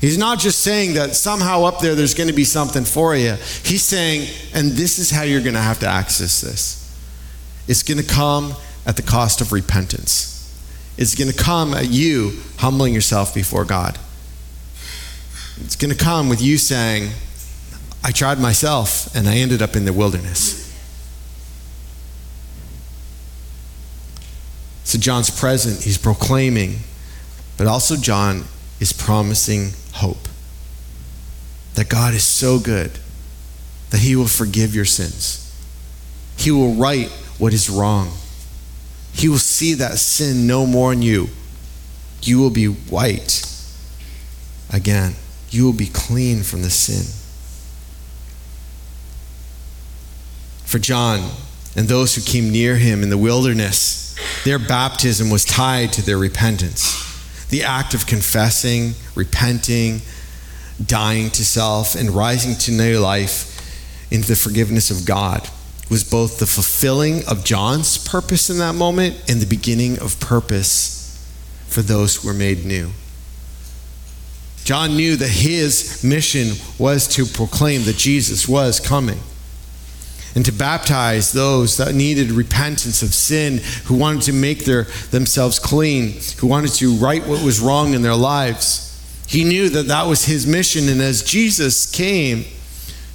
He's 0.00 0.18
not 0.18 0.38
just 0.38 0.60
saying 0.60 0.94
that 0.94 1.16
somehow 1.16 1.64
up 1.64 1.80
there 1.80 1.94
there's 1.94 2.14
going 2.14 2.28
to 2.28 2.34
be 2.34 2.44
something 2.44 2.84
for 2.84 3.16
you. 3.16 3.32
He's 3.64 3.82
saying, 3.82 4.28
and 4.54 4.72
this 4.72 4.98
is 4.98 5.10
how 5.10 5.22
you're 5.22 5.40
going 5.40 5.54
to 5.54 5.60
have 5.60 5.80
to 5.80 5.88
access 5.88 6.40
this. 6.40 6.76
It's 7.66 7.82
going 7.82 8.00
to 8.00 8.06
come 8.06 8.54
at 8.86 8.96
the 8.96 9.02
cost 9.02 9.40
of 9.40 9.52
repentance 9.52 10.38
it's 10.98 11.14
going 11.14 11.30
to 11.30 11.36
come 11.36 11.74
at 11.74 11.88
you 11.88 12.32
humbling 12.56 12.92
yourself 12.92 13.32
before 13.32 13.64
God. 13.64 13.96
It's 15.60 15.76
going 15.76 15.96
to 15.96 15.96
come 15.96 16.28
with 16.28 16.42
you 16.42 16.58
saying, 16.58 17.12
I 18.02 18.10
tried 18.10 18.40
myself 18.40 19.14
and 19.14 19.28
I 19.28 19.36
ended 19.36 19.62
up 19.62 19.76
in 19.76 19.84
the 19.84 19.92
wilderness. 19.92 20.66
So 24.82 24.98
John's 24.98 25.30
present, 25.30 25.84
he's 25.84 25.98
proclaiming, 25.98 26.80
but 27.56 27.68
also 27.68 27.94
John 27.96 28.44
is 28.80 28.92
promising 28.92 29.72
hope. 29.94 30.28
That 31.74 31.88
God 31.88 32.14
is 32.14 32.24
so 32.24 32.58
good 32.58 32.92
that 33.90 34.00
he 34.00 34.16
will 34.16 34.26
forgive 34.26 34.74
your 34.74 34.84
sins. 34.84 35.44
He 36.36 36.50
will 36.50 36.74
right 36.74 37.08
what 37.38 37.52
is 37.52 37.70
wrong. 37.70 38.12
He 39.12 39.28
will 39.28 39.38
see 39.38 39.74
that 39.74 39.98
sin 39.98 40.46
no 40.46 40.66
more 40.66 40.92
in 40.92 41.02
you. 41.02 41.28
You 42.22 42.38
will 42.38 42.50
be 42.50 42.66
white 42.66 43.44
again. 44.72 45.14
You 45.50 45.64
will 45.64 45.72
be 45.72 45.86
clean 45.86 46.42
from 46.42 46.62
the 46.62 46.70
sin. 46.70 47.14
For 50.64 50.78
John 50.78 51.30
and 51.74 51.88
those 51.88 52.14
who 52.14 52.20
came 52.20 52.50
near 52.50 52.76
him 52.76 53.02
in 53.02 53.08
the 53.08 53.16
wilderness, 53.16 54.14
their 54.44 54.58
baptism 54.58 55.30
was 55.30 55.44
tied 55.44 55.92
to 55.94 56.02
their 56.02 56.18
repentance. 56.18 57.07
The 57.50 57.62
act 57.62 57.94
of 57.94 58.06
confessing, 58.06 58.92
repenting, 59.14 60.02
dying 60.84 61.30
to 61.30 61.44
self, 61.44 61.94
and 61.94 62.10
rising 62.10 62.54
to 62.56 62.72
new 62.72 62.98
life 62.98 63.54
into 64.10 64.28
the 64.28 64.36
forgiveness 64.36 64.90
of 64.90 65.06
God 65.06 65.48
was 65.90 66.04
both 66.04 66.38
the 66.38 66.46
fulfilling 66.46 67.26
of 67.26 67.44
John's 67.44 67.96
purpose 67.96 68.50
in 68.50 68.58
that 68.58 68.74
moment 68.74 69.16
and 69.28 69.40
the 69.40 69.46
beginning 69.46 69.98
of 69.98 70.20
purpose 70.20 70.96
for 71.66 71.82
those 71.82 72.16
who 72.16 72.28
were 72.28 72.34
made 72.34 72.64
new. 72.64 72.90
John 74.64 74.96
knew 74.96 75.16
that 75.16 75.28
his 75.28 76.04
mission 76.04 76.48
was 76.78 77.08
to 77.08 77.24
proclaim 77.24 77.84
that 77.84 77.96
Jesus 77.96 78.46
was 78.46 78.80
coming 78.80 79.18
and 80.34 80.44
to 80.44 80.52
baptize 80.52 81.32
those 81.32 81.76
that 81.78 81.94
needed 81.94 82.30
repentance 82.30 83.02
of 83.02 83.14
sin, 83.14 83.58
who 83.84 83.94
wanted 83.94 84.22
to 84.22 84.32
make 84.32 84.64
their, 84.64 84.84
themselves 85.10 85.58
clean, 85.58 86.20
who 86.38 86.46
wanted 86.46 86.72
to 86.72 86.94
right 86.96 87.26
what 87.26 87.44
was 87.44 87.60
wrong 87.60 87.94
in 87.94 88.02
their 88.02 88.14
lives. 88.14 88.84
He 89.26 89.44
knew 89.44 89.68
that 89.70 89.88
that 89.88 90.06
was 90.06 90.24
his 90.24 90.46
mission, 90.46 90.88
and 90.88 91.00
as 91.00 91.22
Jesus 91.22 91.90
came, 91.90 92.44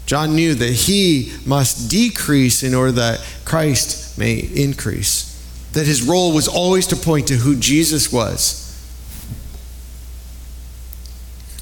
John 0.05 0.35
knew 0.35 0.53
that 0.55 0.71
he 0.71 1.33
must 1.45 1.89
decrease 1.89 2.61
in 2.61 2.75
order 2.75 2.91
that 2.93 3.25
Christ 3.45 4.17
may 4.17 4.37
increase. 4.37 5.29
That 5.73 5.87
his 5.87 6.03
role 6.03 6.33
was 6.33 6.47
always 6.47 6.87
to 6.87 6.95
point 6.95 7.27
to 7.29 7.35
who 7.35 7.55
Jesus 7.55 8.11
was. 8.11 8.59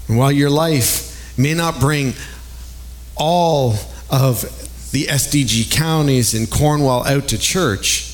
And 0.07 0.17
while 0.17 0.31
your 0.31 0.49
life 0.49 1.37
may 1.37 1.53
not 1.53 1.79
bring 1.79 2.13
all 3.15 3.75
of 4.09 4.43
the 4.91 5.05
SDG 5.05 5.71
counties 5.71 6.33
in 6.33 6.47
Cornwall 6.47 7.05
out 7.07 7.29
to 7.29 7.37
church, 7.37 8.07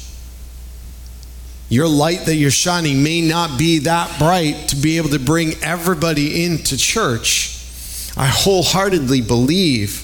your 1.70 1.88
light 1.88 2.22
that 2.26 2.36
you're 2.36 2.50
shining 2.50 3.04
may 3.04 3.22
not 3.22 3.58
be 3.60 3.80
that 3.80 4.18
bright 4.20 4.70
to 4.70 4.76
be 4.76 4.98
able 4.98 5.10
to 5.10 5.20
bring 5.20 5.54
everybody 5.62 6.46
into 6.46 6.78
church. 6.78 7.54
I 8.16 8.28
wholeheartedly 8.28 9.22
believe 9.22 10.04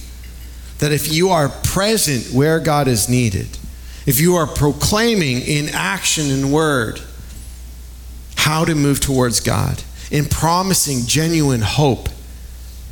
that 0.79 0.91
if 0.91 1.11
you 1.11 1.29
are 1.29 1.47
present 1.47 2.33
where 2.33 2.59
God 2.59 2.87
is 2.87 3.07
needed, 3.07 3.47
if 4.05 4.19
you 4.19 4.35
are 4.35 4.47
proclaiming 4.47 5.41
in 5.41 5.69
action 5.69 6.29
and 6.29 6.51
word 6.51 6.99
how 8.35 8.65
to 8.65 8.75
move 8.75 8.99
towards 8.99 9.39
God, 9.39 9.81
in 10.11 10.25
promising 10.25 11.05
genuine 11.05 11.61
hope, 11.61 12.09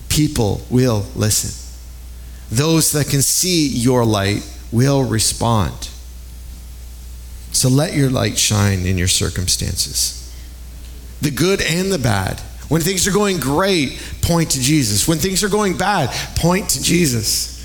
people 0.07 0.61
will 0.69 1.05
listen. 1.15 1.60
Those 2.51 2.91
that 2.91 3.07
can 3.07 3.21
see 3.21 3.67
your 3.67 4.03
light 4.05 4.47
will 4.71 5.03
respond. 5.03 5.89
So 7.53 7.69
let 7.69 7.93
your 7.93 8.09
light 8.09 8.37
shine 8.37 8.85
in 8.85 8.97
your 8.97 9.07
circumstances. 9.07 10.17
The 11.21 11.31
good 11.31 11.61
and 11.61 11.91
the 11.91 11.99
bad. 11.99 12.39
When 12.67 12.81
things 12.81 13.07
are 13.07 13.11
going 13.11 13.39
great, 13.39 14.01
point 14.21 14.51
to 14.51 14.61
Jesus. 14.61 15.07
When 15.07 15.17
things 15.17 15.43
are 15.43 15.49
going 15.49 15.77
bad, 15.77 16.09
point 16.37 16.69
to 16.69 16.83
Jesus. 16.83 17.59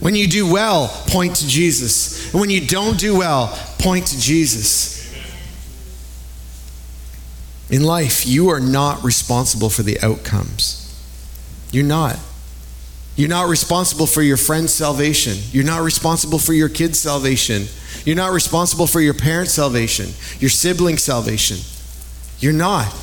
When 0.00 0.14
you 0.14 0.26
do 0.26 0.50
well, 0.50 0.88
point 1.08 1.36
to 1.36 1.46
Jesus. 1.46 2.32
And 2.32 2.40
when 2.40 2.50
you 2.50 2.66
don't 2.66 2.98
do 2.98 3.16
well, 3.16 3.48
point 3.78 4.06
to 4.08 4.20
Jesus. 4.20 4.98
In 7.70 7.82
life, 7.82 8.26
you 8.26 8.48
are 8.48 8.60
not 8.60 9.04
responsible 9.04 9.68
for 9.68 9.82
the 9.82 10.00
outcomes. 10.00 10.84
You're 11.70 11.84
not. 11.84 12.18
You're 13.18 13.28
not 13.28 13.48
responsible 13.48 14.06
for 14.06 14.22
your 14.22 14.36
friend's 14.36 14.72
salvation. 14.72 15.38
You're 15.50 15.64
not 15.64 15.82
responsible 15.82 16.38
for 16.38 16.52
your 16.52 16.68
kid's 16.68 17.00
salvation. 17.00 17.66
You're 18.04 18.14
not 18.14 18.30
responsible 18.30 18.86
for 18.86 19.00
your 19.00 19.12
parents' 19.12 19.52
salvation, 19.52 20.10
your 20.38 20.50
sibling's 20.50 21.02
salvation. 21.02 21.56
You're 22.38 22.52
not. 22.52 22.94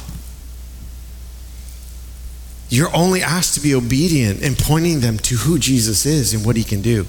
You're 2.69 2.95
only 2.95 3.21
asked 3.21 3.55
to 3.55 3.59
be 3.59 3.75
obedient 3.75 4.41
and 4.41 4.57
pointing 4.57 5.01
them 5.01 5.17
to 5.19 5.35
who 5.35 5.59
Jesus 5.59 6.05
is 6.05 6.33
and 6.33 6.45
what 6.45 6.55
he 6.55 6.63
can 6.63 6.81
do. 6.81 7.05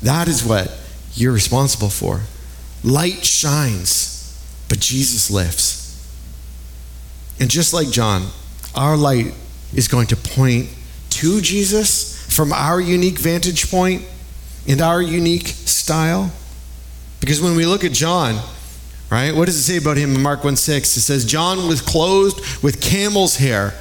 That 0.00 0.26
is 0.26 0.42
what 0.42 0.72
you're 1.12 1.34
responsible 1.34 1.90
for. 1.90 2.22
Light 2.82 3.26
shines, 3.26 4.42
but 4.70 4.80
Jesus 4.80 5.30
lifts. 5.30 5.84
And 7.38 7.50
just 7.50 7.74
like 7.74 7.90
John, 7.90 8.30
our 8.74 8.96
light 8.96 9.34
is 9.74 9.86
going 9.86 10.06
to 10.06 10.16
point 10.16 10.70
to 11.16 11.40
Jesus 11.40 12.24
from 12.34 12.52
our 12.52 12.80
unique 12.80 13.18
vantage 13.18 13.70
point 13.70 14.02
and 14.68 14.80
our 14.80 15.00
unique 15.00 15.48
style. 15.48 16.30
Because 17.20 17.40
when 17.40 17.56
we 17.56 17.64
look 17.64 17.84
at 17.84 17.92
John, 17.92 18.38
right, 19.10 19.34
what 19.34 19.46
does 19.46 19.56
it 19.56 19.62
say 19.62 19.78
about 19.78 19.96
him 19.96 20.14
in 20.14 20.22
Mark 20.22 20.44
1 20.44 20.56
6? 20.56 20.96
It 20.96 21.00
says, 21.00 21.24
John 21.24 21.68
was 21.68 21.80
clothed 21.80 22.62
with 22.62 22.80
camel's 22.80 23.36
hair 23.36 23.74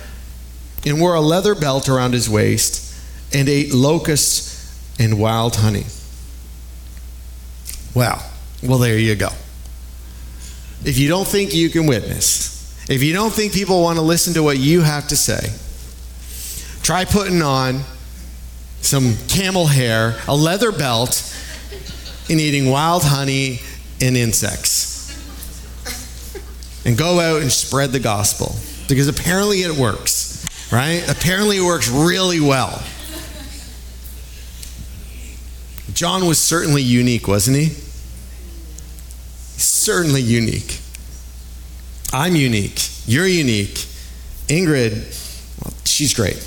and 0.86 1.02
wore 1.02 1.16
a 1.16 1.22
leather 1.22 1.56
belt 1.56 1.90
around 1.90 2.14
his 2.14 2.30
waist 2.30 2.96
and 3.34 3.50
ate 3.50 3.74
locusts 3.74 4.56
and 5.00 5.20
wild 5.20 5.58
honey. 5.58 5.86
Well, 7.94 8.24
well, 8.64 8.78
there 8.78 8.98
you 8.98 9.16
go. 9.16 9.30
If 10.86 10.98
you 10.98 11.10
don't 11.10 11.28
think 11.28 11.54
you 11.54 11.70
can 11.70 11.88
witness, 11.88 12.56
if 12.90 13.02
you 13.02 13.14
don't 13.14 13.34
think 13.34 13.54
people 13.54 13.82
want 13.82 13.98
to 13.98 14.04
listen 14.04 14.34
to 14.36 14.44
what 14.44 14.58
you 14.58 14.82
have 14.82 15.08
to 15.08 15.18
say, 15.18 15.50
try 16.86 17.04
putting 17.04 17.42
on 17.42 17.82
some 18.80 19.16
camel 19.28 19.66
hair, 19.66 20.16
a 20.28 20.36
leather 20.36 20.72
belt, 20.72 21.36
and 22.30 22.40
eating 22.40 22.70
wild 22.70 23.02
honey 23.04 23.60
and 24.00 24.16
insects. 24.16 24.94
And 26.86 26.96
go 26.96 27.20
out 27.20 27.42
and 27.42 27.52
spread 27.52 27.92
the 27.92 28.00
gospel. 28.00 28.56
Because 28.88 29.08
apparently 29.08 29.64
it 29.64 29.76
works, 29.76 30.46
right? 30.72 31.04
Apparently 31.10 31.58
it 31.58 31.64
works 31.64 31.90
really 31.90 32.40
well. 32.40 32.84
John 35.92 36.28
was 36.28 36.38
certainly 36.38 36.84
unique, 36.84 37.28
wasn't 37.28 37.58
he? 37.58 37.70
Certainly 39.58 40.22
unique. 40.22 40.80
I'm 42.14 42.36
unique. 42.36 42.80
You're 43.08 43.26
unique. 43.26 43.88
Ingrid, 44.48 44.94
well, 45.64 45.74
she's 45.84 46.14
great. 46.14 46.38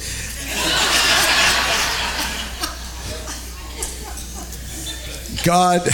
God 5.49 5.81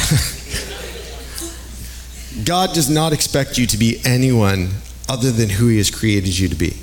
God 2.45 2.75
does 2.75 2.91
not 2.91 3.13
expect 3.13 3.57
you 3.57 3.69
to 3.69 3.77
be 3.79 4.01
anyone 4.05 4.71
other 5.09 5.31
than 5.31 5.49
who 5.49 5.69
he 5.69 5.77
has 5.77 5.93
created 5.93 6.37
you 6.37 6.49
to 6.49 6.57
be. 6.57 6.77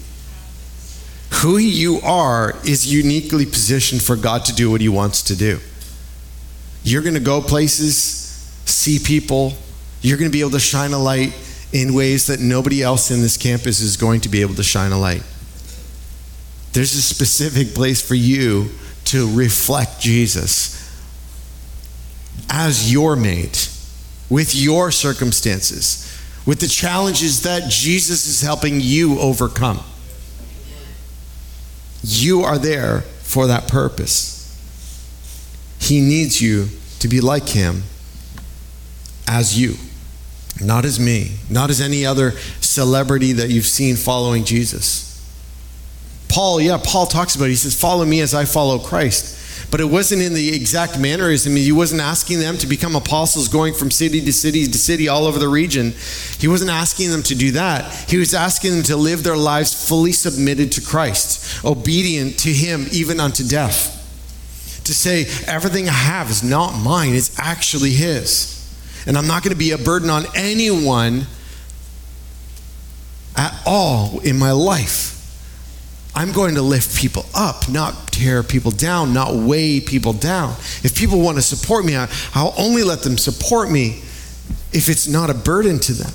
Who 1.41 1.57
you 1.57 1.99
are 1.99 2.55
is 2.65 2.89
uniquely 2.89 3.45
positioned 3.45 4.01
for 4.01 4.15
God 4.15 4.45
to 4.45 4.55
do 4.55 4.71
what 4.71 4.79
he 4.79 4.87
wants 4.87 5.21
to 5.23 5.35
do. 5.35 5.59
You're 6.85 7.01
going 7.01 7.15
to 7.15 7.19
go 7.19 7.41
places, 7.41 7.93
see 8.63 8.99
people, 8.99 9.51
you're 10.01 10.17
going 10.17 10.31
to 10.31 10.33
be 10.33 10.39
able 10.39 10.51
to 10.51 10.59
shine 10.61 10.93
a 10.93 10.97
light 10.97 11.37
in 11.73 11.93
ways 11.93 12.27
that 12.27 12.39
nobody 12.39 12.81
else 12.81 13.11
in 13.11 13.19
this 13.21 13.35
campus 13.35 13.81
is 13.81 13.97
going 13.97 14.21
to 14.21 14.29
be 14.29 14.39
able 14.39 14.55
to 14.55 14.63
shine 14.63 14.93
a 14.93 14.97
light. 14.97 15.23
There's 16.71 16.95
a 16.95 17.01
specific 17.01 17.75
place 17.75 18.01
for 18.01 18.15
you 18.15 18.69
to 19.05 19.29
reflect 19.35 19.99
Jesus 19.99 20.80
as 22.49 22.91
your 22.91 23.15
mate, 23.15 23.69
with 24.29 24.55
your 24.55 24.91
circumstances, 24.91 26.07
with 26.45 26.59
the 26.59 26.67
challenges 26.67 27.43
that 27.43 27.69
Jesus 27.69 28.27
is 28.27 28.41
helping 28.41 28.79
you 28.81 29.19
overcome. 29.19 29.79
You 32.03 32.41
are 32.41 32.57
there 32.57 33.01
for 33.01 33.47
that 33.47 33.67
purpose. 33.67 34.37
He 35.79 36.01
needs 36.01 36.41
you 36.41 36.67
to 36.99 37.07
be 37.07 37.21
like 37.21 37.49
Him 37.49 37.83
as 39.27 39.59
you. 39.59 39.75
Not 40.59 40.85
as 40.85 40.99
me, 40.99 41.37
not 41.49 41.69
as 41.69 41.81
any 41.81 42.05
other 42.05 42.31
celebrity 42.59 43.33
that 43.33 43.49
you've 43.49 43.65
seen 43.65 43.95
following 43.95 44.43
Jesus. 44.43 45.07
Paul, 46.27 46.61
yeah, 46.61 46.77
Paul 46.83 47.07
talks 47.07 47.35
about 47.35 47.45
it. 47.45 47.49
He 47.49 47.55
says, 47.55 47.79
Follow 47.79 48.05
me 48.05 48.21
as 48.21 48.33
I 48.33 48.45
follow 48.45 48.79
Christ. 48.79 49.37
But 49.71 49.79
it 49.79 49.85
wasn't 49.85 50.21
in 50.21 50.33
the 50.33 50.53
exact 50.53 50.99
mannerism. 50.99 51.55
He 51.55 51.71
wasn't 51.71 52.01
asking 52.01 52.39
them 52.39 52.57
to 52.57 52.67
become 52.67 52.93
apostles 52.93 53.47
going 53.47 53.73
from 53.73 53.89
city 53.89 54.19
to 54.19 54.33
city 54.33 54.67
to 54.67 54.77
city 54.77 55.07
all 55.07 55.25
over 55.25 55.39
the 55.39 55.47
region. 55.47 55.93
He 56.37 56.49
wasn't 56.49 56.71
asking 56.71 57.09
them 57.09 57.23
to 57.23 57.35
do 57.35 57.51
that. 57.51 58.09
He 58.09 58.17
was 58.17 58.33
asking 58.33 58.71
them 58.71 58.83
to 58.83 58.97
live 58.97 59.23
their 59.23 59.37
lives 59.37 59.87
fully 59.87 60.11
submitted 60.11 60.73
to 60.73 60.81
Christ, 60.81 61.63
obedient 61.63 62.37
to 62.39 62.49
Him 62.49 62.87
even 62.91 63.21
unto 63.21 63.47
death. 63.47 63.97
To 64.83 64.93
say, 64.93 65.25
everything 65.47 65.87
I 65.87 65.93
have 65.93 66.29
is 66.29 66.43
not 66.43 66.77
mine, 66.77 67.13
it's 67.13 67.39
actually 67.39 67.91
His. 67.91 68.57
And 69.07 69.17
I'm 69.17 69.27
not 69.27 69.41
going 69.41 69.53
to 69.53 69.59
be 69.59 69.71
a 69.71 69.77
burden 69.77 70.09
on 70.09 70.25
anyone 70.35 71.27
at 73.37 73.57
all 73.65 74.19
in 74.19 74.37
my 74.37 74.51
life. 74.51 75.20
I'm 76.13 76.33
going 76.33 76.55
to 76.55 76.61
lift 76.61 76.97
people 76.97 77.25
up, 77.33 77.69
not 77.69 78.07
tear 78.11 78.43
people 78.43 78.71
down, 78.71 79.13
not 79.13 79.33
weigh 79.33 79.79
people 79.79 80.13
down. 80.13 80.51
If 80.83 80.95
people 80.95 81.21
want 81.21 81.37
to 81.37 81.41
support 81.41 81.85
me, 81.85 81.95
I'll 81.95 82.53
only 82.57 82.83
let 82.83 83.01
them 83.01 83.17
support 83.17 83.71
me 83.71 84.01
if 84.73 84.89
it's 84.89 85.07
not 85.07 85.29
a 85.29 85.33
burden 85.33 85.79
to 85.79 85.93
them. 85.93 86.11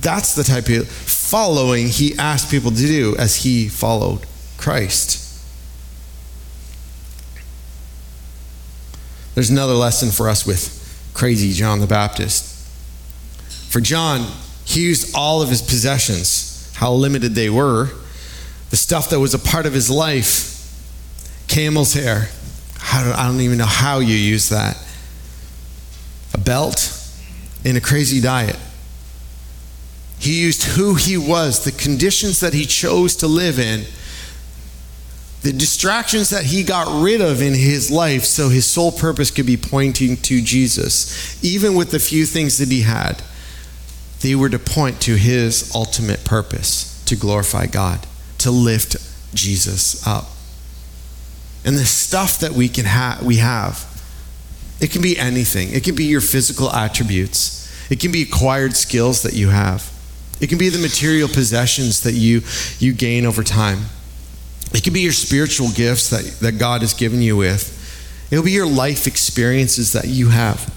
That's 0.00 0.34
the 0.34 0.44
type 0.44 0.68
of 0.68 0.88
following 0.88 1.88
he 1.88 2.16
asked 2.18 2.50
people 2.50 2.70
to 2.70 2.76
do 2.76 3.14
as 3.16 3.36
he 3.36 3.68
followed 3.68 4.24
Christ. 4.56 5.24
There's 9.34 9.50
another 9.50 9.74
lesson 9.74 10.10
for 10.10 10.28
us 10.28 10.46
with 10.46 11.10
crazy 11.14 11.52
John 11.52 11.80
the 11.80 11.86
Baptist. 11.86 12.54
For 13.70 13.80
John, 13.80 14.26
he 14.64 14.82
used 14.82 15.14
all 15.14 15.42
of 15.42 15.48
his 15.48 15.62
possessions, 15.62 16.72
how 16.74 16.92
limited 16.92 17.34
they 17.34 17.50
were, 17.50 17.90
the 18.70 18.76
stuff 18.76 19.10
that 19.10 19.20
was 19.20 19.34
a 19.34 19.38
part 19.38 19.66
of 19.66 19.72
his 19.72 19.90
life 19.90 20.54
camel's 21.48 21.94
hair. 21.94 22.28
I 22.80 23.26
don't 23.26 23.40
even 23.40 23.58
know 23.58 23.66
how 23.66 23.98
you 23.98 24.14
use 24.14 24.50
that. 24.50 24.78
A 26.34 26.38
belt 26.38 26.94
in 27.64 27.76
a 27.76 27.80
crazy 27.80 28.20
diet. 28.20 28.58
He 30.18 30.40
used 30.40 30.64
who 30.64 30.94
he 30.94 31.16
was, 31.16 31.64
the 31.64 31.72
conditions 31.72 32.40
that 32.40 32.54
he 32.54 32.64
chose 32.64 33.16
to 33.16 33.26
live 33.26 33.58
in, 33.58 33.84
the 35.42 35.52
distractions 35.52 36.30
that 36.30 36.44
he 36.44 36.64
got 36.64 37.02
rid 37.02 37.20
of 37.20 37.40
in 37.40 37.54
his 37.54 37.90
life 37.90 38.24
so 38.24 38.48
his 38.48 38.66
sole 38.66 38.90
purpose 38.90 39.30
could 39.30 39.46
be 39.46 39.56
pointing 39.56 40.16
to 40.16 40.42
Jesus. 40.42 41.42
Even 41.44 41.74
with 41.74 41.92
the 41.92 42.00
few 42.00 42.26
things 42.26 42.58
that 42.58 42.68
he 42.68 42.82
had, 42.82 43.22
they 44.20 44.34
were 44.34 44.48
to 44.48 44.58
point 44.58 45.00
to 45.02 45.14
his 45.14 45.72
ultimate 45.74 46.24
purpose 46.24 47.02
to 47.04 47.14
glorify 47.14 47.66
God 47.66 48.07
to 48.38 48.50
lift 48.50 48.96
Jesus 49.34 50.06
up. 50.06 50.26
And 51.64 51.76
the 51.76 51.84
stuff 51.84 52.38
that 52.40 52.52
we 52.52 52.68
can 52.68 52.84
have 52.84 53.22
we 53.22 53.36
have 53.36 53.84
it 54.80 54.92
can 54.92 55.02
be 55.02 55.18
anything. 55.18 55.72
It 55.72 55.82
can 55.82 55.94
be 55.94 56.04
your 56.04 56.20
physical 56.20 56.70
attributes. 56.70 57.66
It 57.90 58.00
can 58.00 58.12
be 58.12 58.22
acquired 58.22 58.76
skills 58.76 59.22
that 59.22 59.34
you 59.34 59.48
have. 59.48 59.92
It 60.40 60.48
can 60.48 60.58
be 60.58 60.68
the 60.68 60.78
material 60.78 61.28
possessions 61.28 62.02
that 62.02 62.12
you 62.12 62.42
you 62.78 62.92
gain 62.92 63.26
over 63.26 63.42
time. 63.42 63.86
It 64.72 64.84
can 64.84 64.92
be 64.92 65.00
your 65.00 65.12
spiritual 65.12 65.70
gifts 65.70 66.10
that, 66.10 66.24
that 66.40 66.58
God 66.58 66.82
has 66.82 66.94
given 66.94 67.22
you 67.22 67.36
with. 67.36 67.74
It'll 68.30 68.44
be 68.44 68.52
your 68.52 68.66
life 68.66 69.06
experiences 69.06 69.94
that 69.94 70.06
you 70.06 70.28
have 70.28 70.72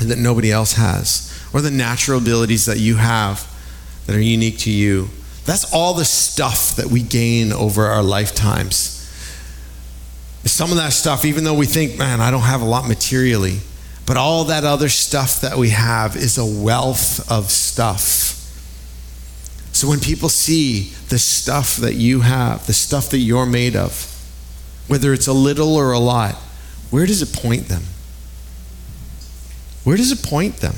and 0.00 0.10
that 0.10 0.18
nobody 0.18 0.50
else 0.50 0.72
has, 0.72 1.30
or 1.52 1.60
the 1.60 1.70
natural 1.70 2.18
abilities 2.18 2.64
that 2.64 2.78
you 2.78 2.96
have 2.96 3.46
that 4.06 4.16
are 4.16 4.20
unique 4.20 4.58
to 4.60 4.70
you. 4.70 5.10
That's 5.48 5.72
all 5.72 5.94
the 5.94 6.04
stuff 6.04 6.76
that 6.76 6.88
we 6.88 7.00
gain 7.00 7.54
over 7.54 7.86
our 7.86 8.02
lifetimes. 8.02 8.96
Some 10.44 10.70
of 10.70 10.76
that 10.76 10.92
stuff, 10.92 11.24
even 11.24 11.42
though 11.42 11.54
we 11.54 11.64
think, 11.64 11.96
man, 11.96 12.20
I 12.20 12.30
don't 12.30 12.42
have 12.42 12.60
a 12.60 12.66
lot 12.66 12.86
materially, 12.86 13.60
but 14.04 14.18
all 14.18 14.44
that 14.44 14.64
other 14.64 14.90
stuff 14.90 15.40
that 15.40 15.56
we 15.56 15.70
have 15.70 16.16
is 16.16 16.36
a 16.36 16.44
wealth 16.44 17.32
of 17.32 17.50
stuff. 17.50 18.34
So 19.72 19.88
when 19.88 20.00
people 20.00 20.28
see 20.28 20.92
the 21.08 21.18
stuff 21.18 21.76
that 21.76 21.94
you 21.94 22.20
have, 22.20 22.66
the 22.66 22.74
stuff 22.74 23.08
that 23.08 23.20
you're 23.20 23.46
made 23.46 23.74
of, 23.74 24.04
whether 24.86 25.14
it's 25.14 25.28
a 25.28 25.32
little 25.32 25.76
or 25.76 25.92
a 25.92 25.98
lot, 25.98 26.34
where 26.90 27.06
does 27.06 27.22
it 27.22 27.32
point 27.32 27.68
them? 27.68 27.84
Where 29.82 29.96
does 29.96 30.12
it 30.12 30.22
point 30.22 30.58
them? 30.58 30.74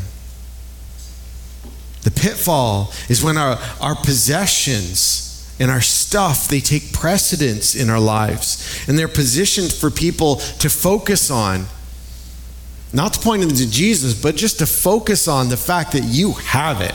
The 2.02 2.10
pitfall 2.10 2.92
is 3.08 3.22
when 3.22 3.36
our, 3.36 3.58
our 3.80 3.94
possessions 3.94 5.30
and 5.60 5.70
our 5.70 5.82
stuff 5.82 6.48
they 6.48 6.60
take 6.60 6.92
precedence 6.92 7.74
in 7.74 7.90
our 7.90 8.00
lives. 8.00 8.84
And 8.88 8.98
they're 8.98 9.08
positioned 9.08 9.72
for 9.72 9.90
people 9.90 10.36
to 10.36 10.70
focus 10.70 11.30
on 11.30 11.66
not 12.92 13.12
to 13.12 13.20
point 13.20 13.40
them 13.40 13.50
to 13.50 13.70
jesus 13.70 14.20
but 14.20 14.34
just 14.34 14.58
to 14.58 14.66
focus 14.66 15.28
on 15.28 15.48
the 15.48 15.56
fact 15.56 15.92
that 15.92 16.04
you 16.04 16.32
have 16.32 16.80
it. 16.80 16.94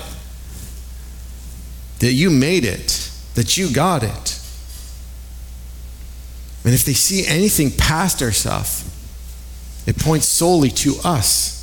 That 2.00 2.14
you 2.14 2.30
made 2.30 2.66
it. 2.66 3.12
That 3.36 3.58
you 3.58 3.72
got 3.72 4.04
it. 4.04 4.42
And 6.66 6.74
if 6.74 6.84
they 6.84 6.94
see 6.94 7.26
anything 7.28 7.72
past 7.72 8.24
our 8.24 8.32
stuff 8.32 8.92
it 9.86 10.00
points 10.00 10.26
solely 10.26 10.70
to 10.70 10.96
us. 11.04 11.56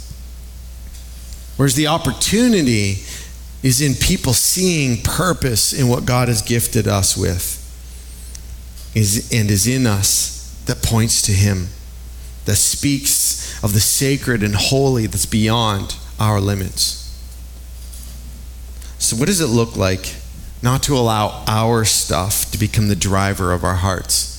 Whereas 1.57 1.75
the 1.75 1.89
opportunity 1.89 2.99
is 3.63 3.81
in 3.81 3.95
people 3.95 4.33
seeing 4.33 5.03
purpose 5.03 5.73
in 5.73 5.89
what 5.89 6.05
God 6.05 6.29
has 6.29 6.43
gifted 6.43 6.89
us 6.89 7.17
with 7.17 7.59
is, 8.95 9.33
and 9.33 9.51
is 9.51 9.67
in 9.67 9.87
us 9.87 10.63
that 10.67 10.83
points 10.83 11.23
to 11.23 11.33
Him, 11.33 11.69
that 12.45 12.57
speaks 12.57 13.63
of 13.63 13.73
the 13.73 13.81
sacred 13.81 14.43
and 14.43 14.55
holy 14.55 15.07
that's 15.07 15.27
beyond 15.27 15.97
our 16.19 16.41
limits. 16.41 16.99
So, 18.99 19.17
what 19.17 19.27
does 19.27 19.41
it 19.41 19.47
look 19.47 19.77
like 19.77 20.17
not 20.63 20.83
to 20.85 20.97
allow 20.97 21.45
our 21.47 21.85
stuff 21.85 22.51
to 22.51 22.59
become 22.59 22.89
the 22.89 22.97
driver 22.97 23.53
of 23.53 23.65
our 23.65 23.77
hearts? 23.77 24.31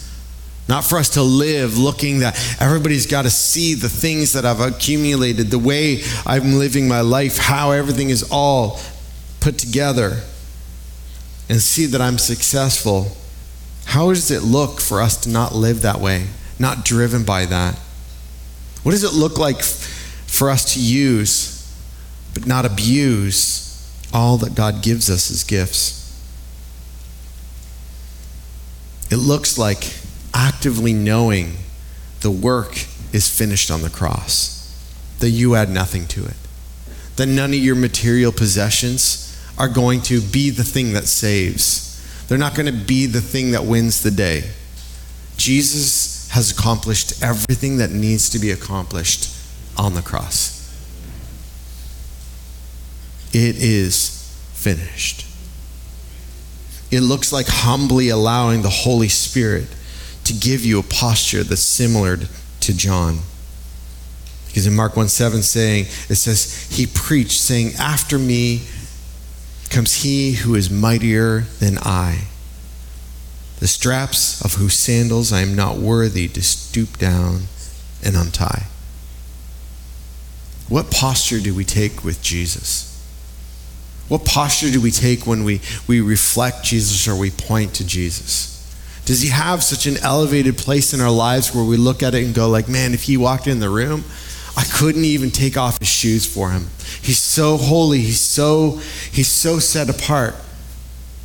Not 0.70 0.86
for 0.86 0.98
us 0.98 1.10
to 1.12 1.22
live 1.22 1.78
looking 1.78 2.20
that 2.20 2.38
everybody's 2.62 3.06
got 3.06 3.24
to 3.24 3.30
see 3.30 3.74
the 3.74 3.90
things 3.90 4.32
that 4.32 4.46
I've 4.46 4.62
accumulated, 4.62 5.52
the 5.52 5.60
way 5.60 6.04
I'm 6.26 6.54
living 6.54 6.88
my 6.88 7.02
life, 7.02 7.38
how 7.38 7.72
everything 7.72 8.10
is 8.10 8.30
all 8.32 8.80
put 9.44 9.58
together 9.58 10.22
and 11.50 11.60
see 11.60 11.86
that 11.88 12.00
I'm 12.00 12.18
successful, 12.18 13.12
how 13.86 14.08
does 14.08 14.32
it 14.32 14.42
look 14.42 14.80
for 14.80 15.02
us 15.02 15.18
to 15.18 15.30
not 15.30 15.54
live 15.54 15.82
that 15.82 16.00
way, 16.00 16.28
not 16.58 16.86
driven 16.86 17.26
by 17.26 17.46
that? 17.48 17.78
What 18.84 18.94
does 18.94 19.04
it 19.04 19.12
look 19.12 19.38
like 19.38 19.62
for 19.62 20.50
us 20.50 20.74
to 20.74 20.80
use 20.80 21.52
but 22.34 22.48
not 22.48 22.66
abuse 22.66 23.62
all 24.14 24.38
that 24.38 24.56
God 24.56 24.82
gives 24.82 25.10
us 25.10 25.30
as 25.30 25.44
gifts? 25.44 26.00
It 29.12 29.18
looks 29.18 29.58
like 29.58 29.94
actively 30.34 30.94
knowing 30.94 31.58
the 32.22 32.32
work 32.32 32.86
is 33.12 33.28
finished 33.28 33.70
on 33.70 33.82
the 33.82 33.90
cross, 33.90 34.74
that 35.20 35.32
you 35.32 35.56
add 35.56 35.70
nothing 35.70 36.08
to 36.08 36.24
it, 36.24 36.38
that 37.18 37.28
none 37.28 37.52
of 37.52 37.60
your 37.60 37.76
material 37.76 38.32
possessions 38.32 39.33
are 39.58 39.70
going 39.70 40.02
to 40.02 40.20
be 40.20 40.50
the 40.50 40.64
thing 40.64 40.94
that 40.94 41.06
saves. 41.06 42.26
They're 42.28 42.38
not 42.38 42.56
going 42.56 42.66
to 42.66 42.86
be 42.86 43.06
the 43.06 43.22
thing 43.22 43.52
that 43.52 43.66
wins 43.66 44.02
the 44.02 44.12
day. 44.12 44.50
Jesus 45.38 46.30
has 46.32 46.52
accomplished 46.52 47.22
everything 47.22 47.78
that 47.78 47.92
needs 47.92 48.30
to 48.32 48.40
be 48.40 48.52
accomplished 48.52 49.30
on 49.78 49.94
the 49.94 50.02
cross. 50.02 50.60
It 53.34 53.58
is 53.58 54.32
finished. 54.54 55.26
It 56.92 57.02
looks 57.02 57.34
like 57.34 57.48
humbly 57.48 58.10
allowing 58.10 58.62
the 58.62 58.70
Holy 58.70 59.10
Spirit 59.10 59.68
to 60.26 60.34
give 60.34 60.64
you 60.64 60.80
a 60.80 60.84
posture 60.84 61.44
that's 61.44 61.62
similar 61.62 62.18
to 62.62 62.78
John. 62.78 63.20
Because 64.48 64.68
in 64.68 64.76
Mark 64.76 64.96
1 64.96 65.08
7 65.08 65.42
saying, 65.42 65.86
it 66.10 66.16
says, 66.16 66.68
He 66.72 66.86
preached, 66.86 67.42
saying, 67.42 67.74
After 67.80 68.20
me 68.20 68.62
comes 69.70 70.04
he 70.04 70.34
who 70.34 70.56
is 70.56 70.70
mightier 70.70 71.42
than 71.60 71.78
I, 71.80 72.26
the 73.60 73.68
straps 73.68 74.44
of 74.44 74.56
whose 74.56 74.74
sandals 74.74 75.32
I 75.32 75.42
am 75.42 75.56
not 75.56 75.78
worthy 75.78 76.28
to 76.28 76.42
stoop 76.42 76.98
down 76.98 77.44
and 78.04 78.16
untie. 78.16 78.68
What 80.70 80.92
posture 80.92 81.40
do 81.40 81.54
we 81.54 81.66
take 81.66 82.04
with 82.04 82.22
Jesus? 82.22 82.90
What 84.08 84.26
posture 84.26 84.70
do 84.72 84.82
we 84.82 84.92
take 84.92 85.26
when 85.26 85.44
we, 85.44 85.62
we 85.88 86.02
reflect 86.02 86.64
Jesus 86.64 87.08
or 87.08 87.16
we 87.16 87.32
point 87.32 87.76
to 87.76 87.86
Jesus? 87.86 88.50
Does 89.06 89.22
he 89.22 89.30
have 89.30 89.64
such 89.64 89.86
an 89.86 89.98
elevated 89.98 90.58
place 90.58 90.94
in 90.94 91.02
our 91.02 91.12
lives 91.12 91.54
where 91.54 91.64
we 91.64 91.78
look 91.78 92.04
at 92.04 92.16
it 92.16 92.24
and 92.24 92.34
go 92.34 92.48
like, 92.48 92.70
man, 92.70 92.94
if 92.94 93.04
he 93.04 93.18
walked 93.18 93.48
in 93.48 93.60
the 93.60 93.70
room, 93.70 94.04
I 94.56 94.64
couldn't 94.64 95.06
even 95.06 95.32
take 95.32 95.58
off 95.58 95.80
his 95.80 95.88
shoes 95.88 96.26
for 96.26 96.52
him. 96.52 96.68
He's 97.02 97.20
so 97.20 97.58
holy. 97.58 98.02
He's 98.02 98.20
so 98.20 98.80
he's 99.12 99.28
so 99.28 99.60
set 99.60 99.90
apart 99.90 100.36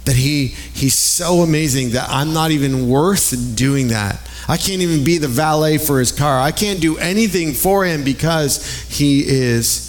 that 0.06 0.16
he 0.16 0.46
he's 0.46 0.94
so 0.94 1.42
amazing 1.42 1.90
that 1.90 2.08
I'm 2.08 2.32
not 2.32 2.50
even 2.50 2.88
worth 2.88 3.54
doing 3.54 3.88
that. 3.88 4.18
I 4.48 4.56
can't 4.56 4.80
even 4.80 5.04
be 5.04 5.18
the 5.18 5.28
valet 5.28 5.76
for 5.76 5.98
his 5.98 6.10
car. 6.10 6.40
I 6.40 6.52
can't 6.52 6.80
do 6.80 6.96
anything 6.96 7.52
for 7.52 7.84
him 7.84 8.02
because 8.02 8.64
he 8.88 9.20
is 9.26 9.84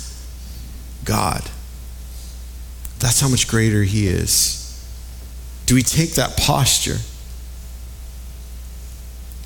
God. 1.06 1.50
That's 3.00 3.22
how 3.22 3.30
much 3.30 3.48
greater 3.48 3.84
he 3.84 4.08
is. 4.08 4.58
Do 5.66 5.76
we 5.76 5.82
take 5.82 6.16
that 6.16 6.36
posture? 6.36 6.98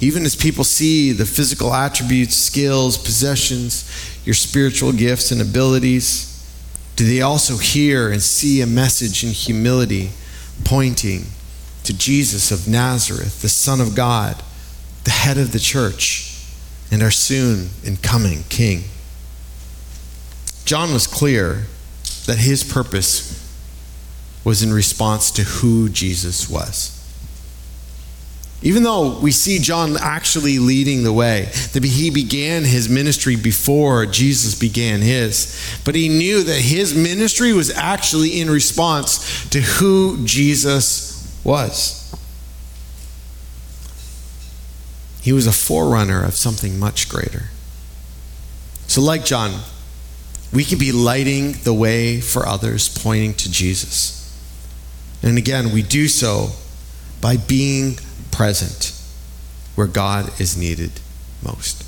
Even 0.03 0.25
as 0.25 0.35
people 0.35 0.65
see 0.65 1.13
the 1.13 1.25
physical 1.25 1.73
attributes, 1.73 2.35
skills, 2.35 2.97
possessions, 2.97 3.89
your 4.25 4.33
spiritual 4.33 4.91
gifts 4.91 5.31
and 5.31 5.39
abilities, 5.39 6.45
do 6.97 7.07
they 7.07 7.21
also 7.21 7.55
hear 7.55 8.11
and 8.11 8.21
see 8.21 8.59
a 8.59 8.67
message 8.67 9.23
in 9.23 9.29
humility 9.29 10.09
pointing 10.65 11.27
to 11.85 11.97
Jesus 11.97 12.51
of 12.51 12.67
Nazareth, 12.67 13.41
the 13.41 13.47
Son 13.47 13.79
of 13.79 13.95
God, 13.95 14.43
the 15.05 15.11
head 15.11 15.37
of 15.37 15.53
the 15.53 15.59
church, 15.59 16.37
and 16.91 17.01
our 17.01 17.09
soon 17.09 17.69
and 17.85 18.03
coming 18.03 18.43
King? 18.49 18.83
John 20.65 20.91
was 20.91 21.07
clear 21.07 21.67
that 22.25 22.39
his 22.39 22.61
purpose 22.61 23.39
was 24.43 24.61
in 24.61 24.73
response 24.73 25.31
to 25.31 25.43
who 25.43 25.87
Jesus 25.87 26.49
was. 26.49 26.99
Even 28.63 28.83
though 28.83 29.19
we 29.19 29.31
see 29.31 29.59
John 29.59 29.97
actually 29.99 30.57
leading 30.57 31.03
the 31.03 31.11
way, 31.11 31.49
that 31.73 31.83
he 31.83 32.09
began 32.09 32.63
his 32.63 32.87
ministry 32.87 33.35
before 33.35 34.05
Jesus 34.05 34.57
began 34.57 35.01
his, 35.01 35.79
but 35.83 35.95
he 35.95 36.07
knew 36.07 36.43
that 36.43 36.59
his 36.59 36.95
ministry 36.95 37.51
was 37.51 37.69
actually 37.71 38.39
in 38.39 38.49
response 38.49 39.49
to 39.49 39.59
who 39.59 40.25
Jesus 40.25 41.41
was. 41.43 41.99
He 45.21 45.33
was 45.33 45.45
a 45.45 45.53
forerunner 45.53 46.23
of 46.23 46.35
something 46.35 46.79
much 46.79 47.09
greater. 47.09 47.49
So, 48.87 49.01
like 49.01 49.25
John, 49.25 49.61
we 50.53 50.63
can 50.63 50.77
be 50.77 50.93
lighting 50.93 51.53
the 51.63 51.73
way 51.73 52.21
for 52.21 52.45
others, 52.45 52.87
pointing 52.87 53.33
to 53.35 53.51
Jesus. 53.51 54.19
And 55.21 55.37
again, 55.37 55.71
we 55.73 55.81
do 55.81 56.07
so 56.07 56.51
by 57.19 57.37
being 57.37 57.97
present 58.33 58.99
where 59.75 59.87
God 59.87 60.39
is 60.39 60.57
needed 60.57 60.91
most. 61.43 61.83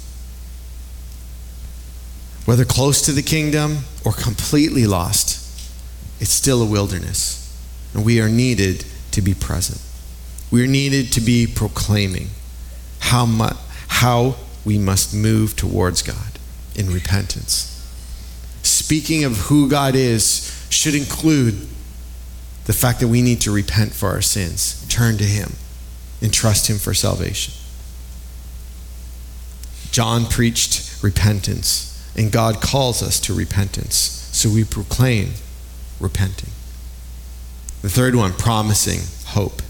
Whether 2.46 2.66
close 2.66 3.02
to 3.04 3.12
the 3.12 3.24
kingdom 3.24 3.80
or 4.06 4.14
completely 4.14 4.86
lost, 4.86 5.42
it's 6.20 6.32
still 6.32 6.62
a 6.62 6.66
wilderness. 6.66 7.42
And 7.94 8.06
we 8.06 8.22
are 8.22 8.30
needed 8.30 8.86
to 9.12 9.22
be 9.22 9.34
present. 9.34 9.82
We 10.52 10.64
are 10.64 10.68
needed 10.68 11.12
to 11.14 11.22
be 11.22 11.48
proclaiming 11.48 12.30
how, 13.00 13.26
mu- 13.26 13.58
how 13.88 14.36
we 14.64 14.78
must 14.78 15.14
move 15.14 15.56
towards 15.56 16.02
God 16.02 16.40
in 16.76 16.92
repentance 16.92 17.76
speaking 18.66 19.24
of 19.24 19.38
who 19.38 19.70
God 19.70 19.96
is 19.96 20.68
should 20.70 20.94
include 20.96 21.68
the 22.66 22.74
fact 22.74 23.00
that 23.00 23.08
we 23.08 23.22
need 23.22 23.42
to 23.42 23.52
repent 23.52 23.94
for 23.94 24.10
our 24.10 24.22
sins, 24.22 24.86
turn 24.90 25.18
to 25.18 25.24
Him, 25.24 25.54
and 26.26 26.34
trust 26.34 26.68
Him 26.68 26.80
for 26.80 26.96
salvation. 26.96 27.54
John 29.92 30.26
preached 30.26 31.04
repentance, 31.04 32.12
and 32.18 32.32
God 32.32 32.62
calls 32.62 33.04
us 33.04 33.20
to 33.20 33.34
repentance. 33.36 33.96
So 34.34 34.50
we 34.50 34.64
proclaim 34.64 35.34
repenting. 36.00 36.50
The 37.84 37.90
third 37.90 38.16
one, 38.16 38.34
promising 38.34 39.02
hope, 39.28 39.62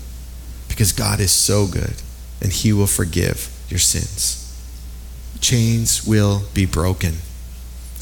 because 0.69 0.93
God 0.93 1.19
is 1.19 1.33
so 1.33 1.67
good 1.67 2.01
and 2.41 2.53
He 2.53 2.71
will 2.71 2.87
forgive 2.87 3.51
your 3.67 3.79
sins. 3.79 4.41
Chains 5.41 6.07
will 6.07 6.43
be 6.53 6.65
broken 6.65 7.15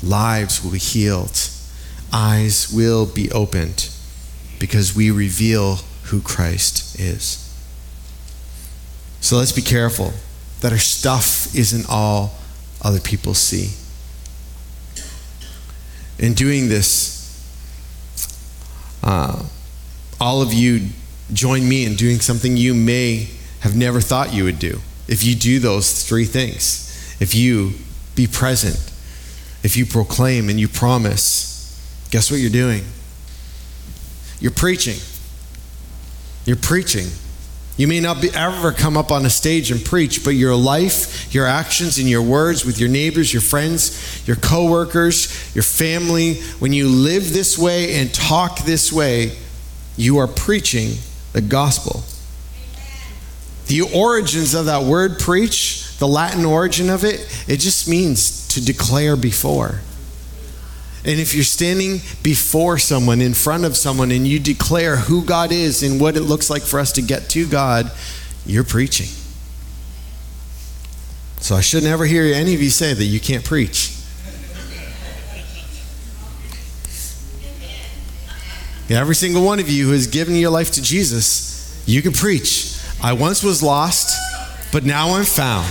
lives 0.03 0.63
will 0.63 0.71
be 0.71 0.79
healed, 0.79 1.49
eyes 2.11 2.71
will 2.71 3.05
be 3.05 3.31
opened 3.31 3.89
because 4.59 4.95
we 4.95 5.09
reveal 5.09 5.79
who 6.05 6.21
Christ 6.21 6.99
is. 6.99 7.39
So 9.23 9.37
let's 9.37 9.53
be 9.53 9.61
careful 9.61 10.11
that 10.59 10.73
our 10.73 10.77
stuff 10.77 11.55
isn't 11.55 11.85
all 11.87 12.35
other 12.81 12.99
people 12.99 13.33
see. 13.33 13.71
In 16.19 16.33
doing 16.33 16.67
this, 16.67 17.39
uh, 19.01 19.45
all 20.19 20.41
of 20.41 20.51
you 20.51 20.89
join 21.31 21.69
me 21.69 21.85
in 21.85 21.95
doing 21.95 22.19
something 22.19 22.57
you 22.57 22.73
may 22.73 23.29
have 23.61 23.77
never 23.77 24.01
thought 24.01 24.33
you 24.33 24.43
would 24.43 24.59
do. 24.59 24.81
If 25.07 25.23
you 25.23 25.35
do 25.35 25.57
those 25.59 26.03
three 26.03 26.25
things, 26.25 27.15
if 27.21 27.33
you 27.33 27.75
be 28.15 28.27
present, 28.27 28.75
if 29.63 29.77
you 29.77 29.85
proclaim 29.85 30.49
and 30.49 30.59
you 30.59 30.67
promise, 30.67 32.05
guess 32.11 32.29
what 32.29 32.41
you're 32.41 32.49
doing? 32.49 32.83
You're 34.41 34.51
preaching. 34.51 34.97
You're 36.45 36.57
preaching. 36.57 37.07
You 37.75 37.87
may 37.87 37.99
not 37.99 38.21
be, 38.21 38.29
ever 38.35 38.71
come 38.71 38.97
up 38.97 39.11
on 39.11 39.25
a 39.25 39.31
stage 39.31 39.71
and 39.71 39.83
preach, 39.83 40.23
but 40.23 40.31
your 40.31 40.55
life, 40.55 41.33
your 41.33 41.47
actions, 41.47 41.97
and 41.97 42.07
your 42.07 42.21
words 42.21 42.63
with 42.63 42.79
your 42.79 42.89
neighbors, 42.89 43.33
your 43.33 43.41
friends, 43.41 44.27
your 44.27 44.35
coworkers, 44.35 45.55
your 45.55 45.63
family, 45.63 46.35
when 46.59 46.71
you 46.71 46.87
live 46.87 47.33
this 47.33 47.57
way 47.57 47.95
and 47.95 48.13
talk 48.13 48.59
this 48.59 48.93
way, 48.93 49.35
you 49.97 50.19
are 50.19 50.27
preaching 50.27 50.91
the 51.33 51.41
gospel. 51.41 52.03
The 53.67 53.81
origins 53.81 54.53
of 54.53 54.65
that 54.65 54.83
word 54.83 55.17
preach, 55.17 55.97
the 55.97 56.07
Latin 56.07 56.45
origin 56.45 56.91
of 56.91 57.03
it, 57.03 57.21
it 57.47 57.57
just 57.57 57.87
means 57.87 58.47
to 58.49 58.63
declare 58.63 59.15
before. 59.15 59.79
And 61.05 61.19
if 61.19 61.35
you're 61.35 61.43
standing 61.43 61.99
before 62.21 62.77
someone, 62.77 63.19
in 63.19 63.33
front 63.33 63.65
of 63.65 63.75
someone, 63.75 64.11
and 64.11 64.25
you 64.25 64.39
declare 64.39 64.95
who 64.95 65.25
God 65.25 65.51
is 65.51 65.83
and 65.83 65.99
what 65.99 66.15
it 66.15 66.21
looks 66.21 66.49
like 66.49 66.61
for 66.61 66.79
us 66.79 66.93
to 66.93 67.01
get 67.01 67.29
to 67.31 67.45
God, 67.45 67.91
you're 68.45 68.63
preaching. 68.63 69.07
So 71.37 71.55
I 71.55 71.61
should 71.61 71.83
never 71.83 72.05
hear 72.05 72.33
any 72.33 72.55
of 72.55 72.61
you 72.61 72.69
say 72.69 72.93
that 72.93 73.03
you 73.03 73.19
can't 73.19 73.43
preach. 73.43 73.97
Every 78.89 79.15
single 79.15 79.43
one 79.43 79.59
of 79.59 79.69
you 79.69 79.87
who 79.87 79.91
has 79.93 80.07
given 80.07 80.35
your 80.35 80.51
life 80.51 80.71
to 80.71 80.81
Jesus, 80.81 81.83
you 81.85 82.01
can 82.01 82.13
preach. 82.13 82.77
I 83.01 83.13
once 83.13 83.43
was 83.43 83.63
lost, 83.63 84.15
but 84.71 84.85
now 84.85 85.15
I'm 85.15 85.25
found. 85.25 85.67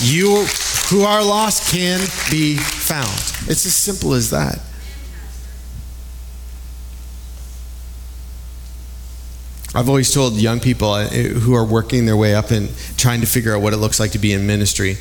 You 0.00 0.46
who 0.92 1.04
are 1.04 1.24
lost 1.24 1.72
can 1.72 2.00
be 2.30 2.54
found. 2.54 3.08
It's 3.48 3.64
as 3.64 3.74
simple 3.74 4.12
as 4.12 4.28
that. 4.28 4.58
I've 9.74 9.88
always 9.88 10.12
told 10.12 10.34
young 10.34 10.60
people 10.60 10.90
uh, 10.90 11.08
who 11.08 11.54
are 11.54 11.64
working 11.64 12.04
their 12.04 12.18
way 12.18 12.34
up 12.34 12.50
and 12.50 12.68
trying 12.98 13.22
to 13.22 13.26
figure 13.26 13.56
out 13.56 13.62
what 13.62 13.72
it 13.72 13.78
looks 13.78 13.98
like 13.98 14.10
to 14.10 14.18
be 14.18 14.34
in 14.34 14.46
ministry. 14.46 14.98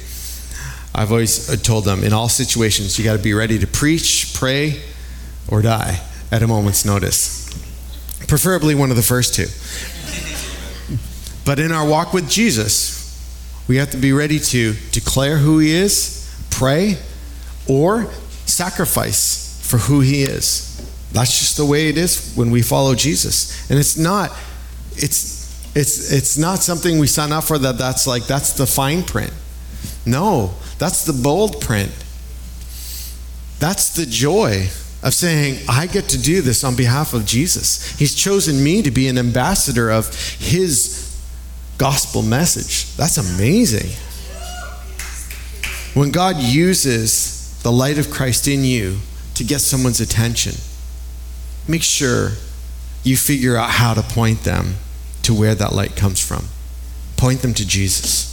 I've 0.96 1.12
always 1.12 1.50
uh, 1.50 1.58
told 1.58 1.84
them 1.84 2.06
in 2.06 2.14
all 2.14 2.30
situations, 2.30 2.98
you 2.98 3.04
got 3.04 3.18
to 3.18 3.22
be 3.22 3.34
ready 3.34 3.60
to 3.60 3.68
preach, 3.68 4.34
pray, 4.34 4.82
or 5.50 5.62
die 5.62 6.00
at 6.32 6.42
a 6.42 6.48
moment's 6.48 6.86
notice. 6.86 7.50
Preferably 8.30 8.76
one 8.76 8.92
of 8.92 8.96
the 8.96 9.04
first 9.04 9.36
two. 9.36 9.48
But 11.44 11.60
in 11.60 11.74
our 11.74 11.86
walk 11.86 12.14
with 12.14 12.30
Jesus, 12.30 13.01
we 13.72 13.78
have 13.78 13.92
to 13.92 13.98
be 13.98 14.12
ready 14.12 14.38
to 14.38 14.74
declare 14.92 15.38
who 15.38 15.60
He 15.60 15.72
is, 15.72 16.30
pray, 16.50 16.98
or 17.70 18.12
sacrifice 18.46 19.66
for 19.66 19.78
who 19.78 20.02
He 20.02 20.24
is. 20.24 20.68
That's 21.14 21.40
just 21.40 21.56
the 21.56 21.66
way 21.66 21.88
it 21.88 21.98
is 21.98 22.34
when 22.36 22.52
we 22.52 22.64
follow 22.64 22.96
Jesus. 22.96 23.70
And 23.70 23.80
it's 23.80 23.96
not, 23.96 24.32
it's 24.98 25.74
it's 25.74 26.12
it's 26.12 26.38
not 26.38 26.60
something 26.60 27.00
we 27.00 27.08
sign 27.08 27.32
up 27.32 27.46
for 27.46 27.58
that 27.60 27.78
that's 27.78 28.06
like 28.06 28.28
that's 28.28 28.52
the 28.52 28.66
fine 28.66 29.04
print. 29.04 29.32
No, 30.06 30.52
that's 30.78 31.06
the 31.06 31.14
bold 31.14 31.62
print. 31.62 31.94
That's 33.60 33.96
the 33.96 34.06
joy 34.06 34.68
of 35.02 35.14
saying, 35.14 35.64
I 35.70 35.88
get 35.88 36.10
to 36.10 36.22
do 36.22 36.42
this 36.42 36.66
on 36.66 36.76
behalf 36.76 37.14
of 37.14 37.26
Jesus. 37.26 37.98
He's 37.98 38.16
chosen 38.16 38.62
me 38.62 38.82
to 38.82 38.92
be 38.92 39.08
an 39.08 39.18
ambassador 39.18 39.90
of 39.90 40.14
His 40.40 41.01
gospel 41.82 42.22
message. 42.22 42.96
That's 42.96 43.18
amazing. 43.18 43.90
When 46.00 46.12
God 46.12 46.38
uses 46.38 47.60
the 47.64 47.72
light 47.72 47.98
of 47.98 48.12
Christ 48.12 48.48
in 48.48 48.64
you 48.64 49.00
to 49.34 49.44
get 49.44 49.62
someone's 49.62 50.00
attention, 50.00 50.54
make 51.68 51.82
sure 51.82 52.34
you 53.04 53.18
figure 53.18 53.58
out 53.58 53.72
how 53.72 53.96
to 53.96 54.04
point 54.04 54.44
them 54.44 54.76
to 55.24 55.34
where 55.34 55.56
that 55.56 55.74
light 55.74 55.96
comes 55.96 56.24
from. 56.24 56.50
Point 57.18 57.42
them 57.42 57.56
to 57.56 57.68
Jesus. 57.68 58.28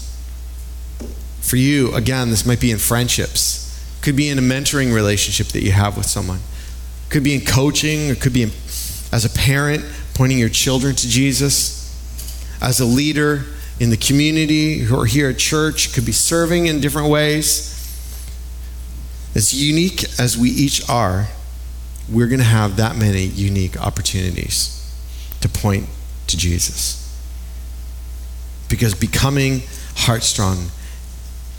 For 1.41 1.57
you, 1.57 1.95
again, 1.95 2.29
this 2.29 2.45
might 2.45 2.61
be 2.61 2.71
in 2.71 2.77
friendships, 2.77 3.99
could 4.03 4.15
be 4.15 4.29
in 4.29 4.39
a 4.39 4.43
mentoring 4.43 4.95
relationship 4.95 5.47
that 5.55 5.63
you 5.63 5.73
have 5.73 5.97
with 5.97 6.05
someone, 6.05 6.41
could 7.09 7.25
be 7.25 7.35
in 7.35 7.41
coaching, 7.47 8.11
it 8.11 8.21
could 8.21 8.35
be 8.35 8.43
in, 8.43 8.51
as 9.11 9.25
a 9.25 9.31
parent 9.31 9.87
pointing 10.13 10.39
your 10.39 10.51
children 10.51 10.95
to 10.97 11.09
Jesus 11.09 11.78
as 12.61 12.81
a 12.81 12.85
leader, 12.85 13.45
in 13.81 13.91
the 13.91 13.97
community, 13.97 14.85
are 14.91 15.05
here 15.05 15.31
at 15.31 15.39
church, 15.39 15.93
could 15.93 16.05
be 16.05 16.13
serving 16.13 16.67
in 16.67 16.81
different 16.81 17.09
ways. 17.09 17.75
As 19.35 19.55
unique 19.55 20.05
as 20.19 20.37
we 20.37 20.51
each 20.51 20.89
are, 20.89 21.29
we're 22.11 22.27
going 22.27 22.41
to 22.41 22.45
have 22.45 22.77
that 22.77 22.97
many 22.97 23.23
unique 23.25 23.81
opportunities 23.81 24.75
to 25.41 25.49
point 25.49 25.87
to 26.27 26.37
Jesus. 26.37 27.05
Because 28.69 28.95
becoming 28.95 29.63
heartstrong 29.95 30.71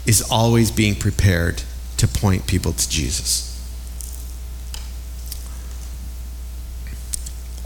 is 0.06 0.22
always 0.30 0.70
being 0.70 0.94
prepared 0.94 1.62
to 1.96 2.08
point 2.08 2.46
people 2.46 2.72
to 2.72 2.90
Jesus. 2.90 3.46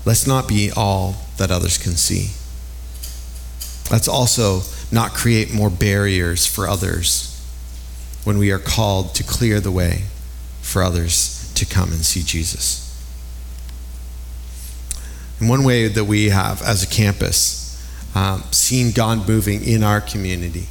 Let's 0.04 0.26
not 0.26 0.46
be 0.46 0.70
all 0.70 1.16
that 1.38 1.50
others 1.50 1.78
can 1.78 1.92
see. 1.92 2.30
Let's 3.90 4.08
also 4.08 4.62
not 4.90 5.12
create 5.14 5.52
more 5.52 5.70
barriers 5.70 6.46
for 6.46 6.66
others 6.66 7.30
when 8.24 8.38
we 8.38 8.50
are 8.50 8.58
called 8.58 9.14
to 9.16 9.24
clear 9.24 9.60
the 9.60 9.70
way 9.70 10.04
for 10.62 10.82
others 10.82 11.52
to 11.54 11.66
come 11.66 11.92
and 11.92 12.04
see 12.04 12.22
Jesus. 12.22 12.80
And 15.38 15.48
one 15.48 15.64
way 15.64 15.88
that 15.88 16.04
we 16.04 16.30
have, 16.30 16.62
as 16.62 16.82
a 16.82 16.86
campus, 16.86 17.62
um, 18.14 18.42
seen 18.50 18.92
God 18.92 19.28
moving 19.28 19.62
in 19.64 19.82
our 19.82 20.00
community 20.00 20.68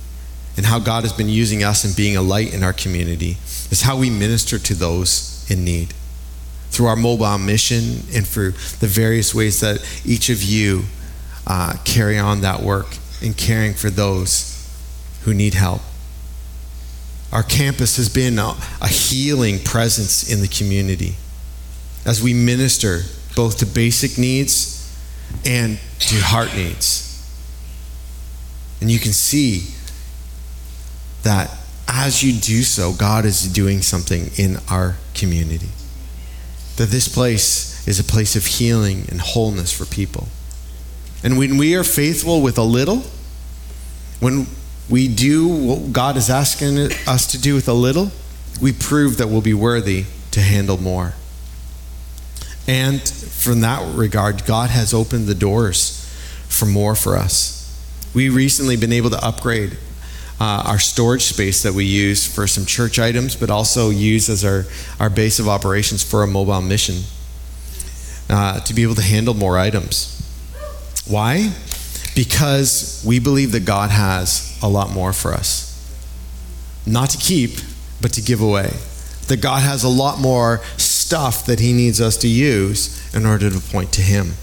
and 0.56 0.66
how 0.66 0.80
God 0.80 1.04
has 1.04 1.14
been 1.14 1.30
using 1.30 1.64
us 1.64 1.84
and 1.84 1.96
being 1.96 2.16
a 2.16 2.22
light 2.22 2.54
in 2.54 2.64
our 2.64 2.74
community 2.74 3.38
is 3.72 3.82
how 3.82 3.98
we 3.98 4.10
minister 4.10 4.58
to 4.60 4.74
those 4.74 5.46
in 5.50 5.64
need. 5.64 5.94
Through 6.70 6.88
our 6.88 6.96
mobile 6.96 7.38
mission 7.38 8.04
and 8.16 8.26
through 8.26 8.52
the 8.80 8.88
various 8.88 9.36
ways 9.36 9.60
that 9.60 9.86
each 10.06 10.30
of 10.30 10.42
you 10.42 10.84
uh, 11.46 11.76
carry 11.84 12.18
on 12.18 12.42
that 12.42 12.62
work 12.62 12.98
in 13.24 13.34
caring 13.34 13.74
for 13.74 13.90
those 13.90 14.54
who 15.24 15.34
need 15.34 15.54
help. 15.54 15.82
Our 17.32 17.44
campus 17.44 17.98
has 17.98 18.10
been 18.10 18.38
a, 18.38 18.56
a 18.82 18.88
healing 18.88 19.60
presence 19.60 20.32
in 20.32 20.42
the 20.42 20.48
community 20.48 21.16
as 22.06 22.22
we 22.22 22.34
minister 22.34 23.02
both 23.36 23.58
to 23.60 23.66
basic 23.66 24.18
needs 24.18 24.80
and 25.46 25.80
to 26.00 26.16
heart 26.18 26.54
needs. 26.56 27.10
And 28.82 28.92
you 28.92 29.00
can 29.00 29.14
see 29.14 29.74
that 31.24 31.50
as 31.88 32.22
you 32.22 32.34
do 32.34 32.64
so, 32.64 32.94
God 32.94 33.26
is 33.26 33.52
doing 33.52 33.82
something 33.82 34.30
in 34.38 34.58
our 34.70 34.96
community. 35.14 35.70
That 36.78 36.90
this 36.90 37.08
place 37.08 37.88
is 37.88 38.00
a 38.00 38.04
place 38.04 38.36
of 38.36 38.46
healing 38.46 39.06
and 39.10 39.22
wholeness 39.22 39.72
for 39.72 39.86
people. 39.86 40.28
And 41.24 41.38
when 41.38 41.58
we 41.58 41.76
are 41.76 41.84
faithful 41.84 42.42
with 42.42 42.58
a 42.58 42.64
little, 42.64 43.04
when 44.20 44.48
we 44.90 45.08
do 45.08 45.48
what 45.48 45.94
God 45.94 46.18
is 46.18 46.30
asking 46.30 46.78
us 47.08 47.28
to 47.28 47.42
do 47.42 47.56
with 47.56 47.68
a 47.68 47.74
little, 47.74 48.12
we 48.62 48.74
prove 48.74 49.18
that 49.18 49.28
we'll 49.28 49.42
be 49.42 49.54
worthy 49.54 50.06
to 50.32 50.42
handle 50.42 50.78
more. 50.78 51.14
And 52.68 53.02
from 53.08 53.62
that 53.62 53.96
regard, 53.96 54.46
God 54.46 54.70
has 54.70 54.94
opened 54.94 55.28
the 55.28 55.36
doors 55.36 56.00
for 56.48 56.66
more 56.66 56.96
for 56.96 57.18
us. 57.18 57.60
We 58.14 58.30
recently 58.30 58.76
been 58.76 58.94
able 58.94 59.10
to 59.10 59.26
upgrade 59.26 59.78
uh, 60.40 60.64
our 60.66 60.80
storage 60.80 61.24
space 61.24 61.64
that 61.64 61.74
we 61.74 61.86
use 61.86 62.26
for 62.26 62.48
some 62.48 62.66
church 62.66 63.00
items, 63.00 63.36
but 63.36 63.50
also 63.50 63.90
use 63.90 64.30
as 64.30 64.44
our, 64.44 64.66
our 65.00 65.10
base 65.10 65.40
of 65.40 65.48
operations 65.48 66.04
for 66.04 66.24
a 66.24 66.28
mobile 66.28 66.62
mission 66.62 67.04
uh, 68.30 68.60
to 68.62 68.74
be 68.74 68.84
able 68.84 68.96
to 68.96 69.02
handle 69.02 69.34
more 69.34 69.58
items. 69.58 70.13
Why? 71.08 71.52
Because 72.16 73.04
we 73.06 73.20
believe 73.20 73.52
that 73.52 73.66
God 73.66 73.90
has 73.90 74.60
a 74.62 74.68
lot 74.68 74.92
more 74.92 75.14
for 75.14 75.34
us. 75.34 75.70
Not 76.86 77.10
to 77.12 77.18
keep, 77.18 77.52
but 78.02 78.14
to 78.14 78.22
give 78.22 78.42
away. 78.42 78.72
That 79.28 79.42
God 79.42 79.64
has 79.64 79.84
a 79.84 79.90
lot 79.90 80.20
more 80.20 80.62
stuff 80.78 81.46
that 81.46 81.60
He 81.60 81.74
needs 81.74 82.02
us 82.02 82.18
to 82.18 82.28
use 82.28 83.14
in 83.16 83.26
order 83.26 83.50
to 83.50 83.60
point 83.60 83.92
to 83.94 84.02
Him. 84.02 84.34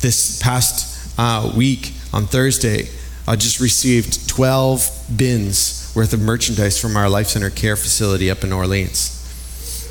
This 0.00 0.40
past 0.42 1.18
uh, 1.18 1.52
week 1.56 1.92
on 2.12 2.26
Thursday, 2.26 2.88
I 3.26 3.36
just 3.36 3.60
received 3.60 4.28
12 4.28 5.06
bins 5.16 5.92
worth 5.94 6.12
of 6.12 6.20
merchandise 6.20 6.80
from 6.80 6.96
our 6.96 7.08
Life 7.10 7.26
Center 7.26 7.50
care 7.50 7.76
facility 7.76 8.30
up 8.30 8.44
in 8.44 8.52
Orleans. 8.52 9.14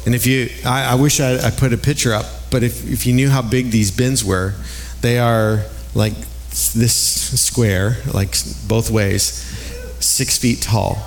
And 0.05 0.15
if 0.15 0.25
you, 0.25 0.49
I, 0.65 0.93
I 0.93 0.95
wish 0.95 1.19
I, 1.19 1.47
I, 1.47 1.51
put 1.51 1.73
a 1.73 1.77
picture 1.77 2.13
up, 2.13 2.25
but 2.49 2.63
if, 2.63 2.89
if 2.89 3.05
you 3.05 3.13
knew 3.13 3.29
how 3.29 3.41
big 3.41 3.71
these 3.71 3.91
bins 3.91 4.23
were, 4.23 4.53
they 5.01 5.19
are 5.19 5.63
like 5.93 6.13
this 6.73 6.93
square, 7.39 7.97
like 8.13 8.35
both 8.67 8.89
ways, 8.89 9.23
six 10.03 10.37
feet 10.37 10.61
tall. 10.61 10.97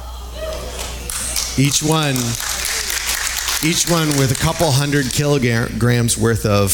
Each 1.58 1.82
one 1.82 2.14
each 3.62 3.90
one 3.90 4.08
with 4.16 4.32
a 4.32 4.42
couple 4.42 4.70
hundred 4.70 5.12
kilograms 5.12 6.16
worth 6.16 6.46
of, 6.46 6.72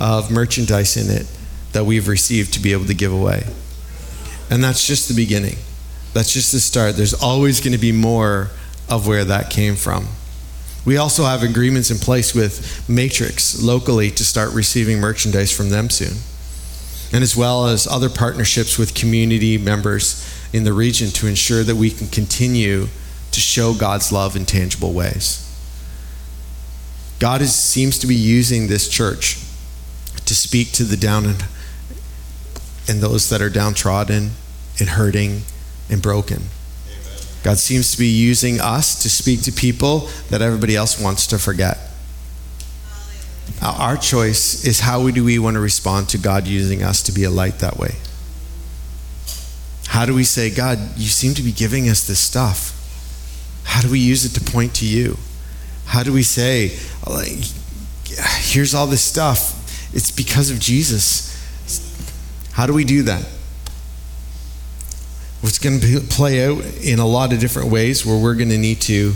of 0.00 0.30
merchandise 0.30 0.96
in 0.96 1.10
it 1.10 1.26
that 1.72 1.84
we've 1.84 2.06
received 2.06 2.54
to 2.54 2.60
be 2.60 2.72
able 2.72 2.84
to 2.84 2.94
give 2.94 3.12
away. 3.12 3.42
And 4.48 4.62
that's 4.62 4.86
just 4.86 5.08
the 5.08 5.14
beginning. 5.14 5.56
That's 6.12 6.32
just 6.32 6.52
the 6.52 6.60
start. 6.60 6.94
There's 6.96 7.14
always 7.14 7.60
going 7.60 7.72
to 7.72 7.80
be 7.80 7.90
more 7.90 8.50
of 8.88 9.08
where 9.08 9.24
that 9.24 9.50
came 9.50 9.74
from. 9.74 10.06
We 10.86 10.98
also 10.98 11.24
have 11.24 11.42
agreements 11.42 11.90
in 11.90 11.98
place 11.98 12.32
with 12.32 12.88
Matrix 12.88 13.60
locally 13.60 14.12
to 14.12 14.24
start 14.24 14.52
receiving 14.52 15.00
merchandise 15.00 15.50
from 15.50 15.70
them 15.70 15.90
soon. 15.90 16.18
And 17.14 17.22
as 17.22 17.36
well 17.36 17.68
as 17.68 17.86
other 17.86 18.10
partnerships 18.10 18.76
with 18.76 18.92
community 18.92 19.56
members 19.56 20.28
in 20.52 20.64
the 20.64 20.72
region 20.72 21.10
to 21.10 21.28
ensure 21.28 21.62
that 21.62 21.76
we 21.76 21.88
can 21.88 22.08
continue 22.08 22.88
to 23.30 23.38
show 23.38 23.72
God's 23.72 24.10
love 24.10 24.34
in 24.34 24.44
tangible 24.44 24.92
ways. 24.92 25.40
God 27.20 27.40
is, 27.40 27.54
seems 27.54 28.00
to 28.00 28.08
be 28.08 28.16
using 28.16 28.66
this 28.66 28.88
church 28.88 29.36
to 30.26 30.34
speak 30.34 30.72
to 30.72 30.82
the 30.82 30.96
down 30.96 31.24
and, 31.24 31.44
and 32.88 33.00
those 33.00 33.30
that 33.30 33.40
are 33.40 33.48
downtrodden 33.48 34.32
and 34.80 34.88
hurting 34.88 35.42
and 35.88 36.02
broken. 36.02 36.38
Amen. 36.88 37.18
God 37.44 37.58
seems 37.58 37.92
to 37.92 37.98
be 37.98 38.08
using 38.08 38.60
us 38.60 39.00
to 39.04 39.08
speak 39.08 39.42
to 39.42 39.52
people 39.52 40.08
that 40.30 40.42
everybody 40.42 40.74
else 40.74 41.00
wants 41.00 41.28
to 41.28 41.38
forget. 41.38 41.78
Our 43.62 43.96
choice 43.96 44.64
is 44.64 44.80
how 44.80 45.08
do 45.10 45.24
we 45.24 45.38
want 45.38 45.54
to 45.54 45.60
respond 45.60 46.08
to 46.10 46.18
God 46.18 46.46
using 46.46 46.82
us 46.82 47.02
to 47.04 47.12
be 47.12 47.24
a 47.24 47.30
light 47.30 47.60
that 47.60 47.76
way? 47.78 47.96
How 49.86 50.06
do 50.06 50.14
we 50.14 50.24
say, 50.24 50.50
God, 50.50 50.78
you 50.96 51.06
seem 51.08 51.34
to 51.34 51.42
be 51.42 51.52
giving 51.52 51.88
us 51.88 52.06
this 52.06 52.18
stuff? 52.18 52.72
How 53.64 53.80
do 53.80 53.90
we 53.90 54.00
use 54.00 54.24
it 54.24 54.38
to 54.38 54.52
point 54.52 54.74
to 54.76 54.86
you? 54.86 55.16
How 55.86 56.02
do 56.02 56.12
we 56.12 56.22
say, 56.22 56.76
like, 57.06 57.44
here's 58.40 58.74
all 58.74 58.86
this 58.86 59.02
stuff? 59.02 59.60
It's 59.94 60.10
because 60.10 60.50
of 60.50 60.58
Jesus. 60.58 61.30
How 62.52 62.66
do 62.66 62.74
we 62.74 62.84
do 62.84 63.02
that? 63.04 63.26
It's 65.42 65.58
going 65.58 65.80
to 65.80 66.00
play 66.00 66.46
out 66.46 66.64
in 66.82 66.98
a 66.98 67.06
lot 67.06 67.32
of 67.32 67.38
different 67.38 67.70
ways 67.70 68.04
where 68.04 68.18
we're 68.18 68.34
going 68.34 68.48
to 68.48 68.58
need 68.58 68.80
to 68.82 69.14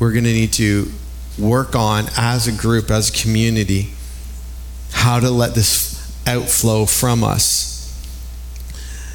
we're 0.00 0.12
going 0.12 0.24
to 0.24 0.32
need 0.32 0.52
to 0.54 0.90
work 1.38 1.74
on 1.74 2.06
as 2.16 2.46
a 2.46 2.52
group, 2.52 2.90
as 2.90 3.08
a 3.08 3.12
community, 3.12 3.90
how 4.92 5.20
to 5.20 5.30
let 5.30 5.54
this 5.54 5.96
outflow 6.26 6.84
from 6.86 7.24
us. 7.24 7.70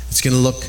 It's 0.09 0.21
going 0.21 0.33
to 0.33 0.39
look 0.39 0.63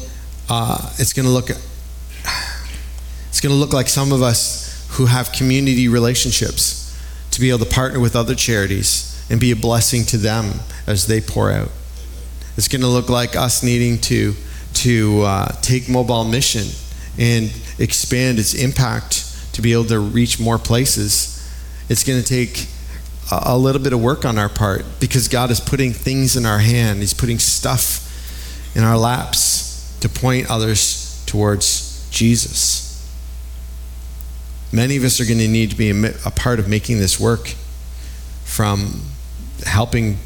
uh, 0.49 0.92
it's 0.99 1.12
going 1.12 1.26
to 1.26 1.32
look 1.32 1.51
it's 1.51 3.40
going 3.40 3.53
to 3.53 3.59
look 3.59 3.72
like 3.72 3.88
some 3.88 4.12
of 4.12 4.22
us 4.22 4.86
who 4.92 5.07
have 5.07 5.32
community 5.32 5.88
relationships 5.88 6.82
to 7.32 7.40
be 7.40 7.51
able 7.51 7.59
to 7.59 7.66
partner 7.66 8.01
with 8.01 8.16
other 8.16 8.34
charities 8.34 9.12
and 9.28 9.38
be 9.40 9.51
a 9.51 9.57
blessing 9.57 10.05
to 10.05 10.16
them 10.16 10.61
as 10.86 11.07
they 11.07 11.20
pour 11.20 11.51
out. 11.51 11.68
It's 12.57 12.68
going 12.68 12.80
to 12.80 12.88
look 12.88 13.11
like 13.11 13.36
us 13.36 13.62
needing 13.62 13.99
to, 14.03 14.34
to 14.74 15.22
uh, 15.22 15.49
take 15.61 15.88
mobile 15.88 16.24
mission 16.24 16.66
and 17.18 17.53
expand 17.78 18.38
its 18.38 18.55
impact 18.55 19.24
to 19.53 19.61
be 19.61 19.72
able 19.72 19.84
to 19.84 19.99
reach 19.99 20.40
more 20.40 20.59
places. 20.59 21.36
It's 21.89 22.05
going 22.05 22.20
to 22.20 22.26
take 22.26 22.66
a, 23.30 23.57
little 23.57 23.82
bit 23.82 23.93
of 23.93 24.01
work 24.01 24.24
on 24.24 24.39
our 24.39 24.49
part 24.49 24.84
because 25.01 25.28
God 25.28 25.51
is 25.51 25.61
putting 25.61 25.93
things 25.93 26.37
in 26.37 26.47
our 26.47 26.59
hand, 26.59 27.01
He's 27.01 27.14
putting 27.14 27.39
stuff 27.39 28.03
in 28.76 28.84
our 28.84 28.97
laps 28.97 29.97
to 30.01 30.09
point 30.09 30.51
others 30.51 31.24
towards 31.26 32.09
Jesus. 32.11 32.84
Many 34.72 34.97
of 34.97 35.05
us 35.05 35.20
are 35.20 35.24
going 35.24 35.39
to 35.39 35.49
need 35.49 35.70
to 35.70 35.76
be 35.76 35.91
a 35.91 36.30
part 36.30 36.59
of 36.59 36.68
making 36.68 36.99
this 36.99 37.18
work 37.18 37.55
from 38.45 39.03
helping 39.64 40.18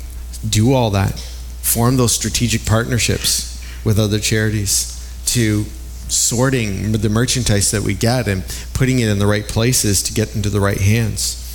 do 0.49 0.73
all 0.73 0.91
that, 0.91 1.19
form 1.63 1.97
those 1.97 2.15
strategic 2.15 2.65
partnerships 2.65 3.63
with 3.85 3.99
other 3.99 4.19
charities, 4.19 4.97
to 5.27 5.65
sorting 6.09 6.93
the 6.93 7.09
merchandise 7.09 7.71
that 7.71 7.83
we 7.83 7.95
get 7.95 8.27
and 8.27 8.43
putting 8.75 8.99
it 8.99 9.09
in 9.09 9.19
the 9.19 9.27
right 9.27 9.47
places 9.47 10.03
to 10.03 10.13
get 10.13 10.35
into 10.35 10.51
the 10.51 10.61
right 10.61 10.81
hands, 10.81 11.50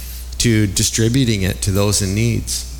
to 0.46 0.68
distributing 0.68 1.42
it 1.42 1.60
to 1.60 1.72
those 1.72 2.04
in 2.04 2.14
needs. 2.14 2.72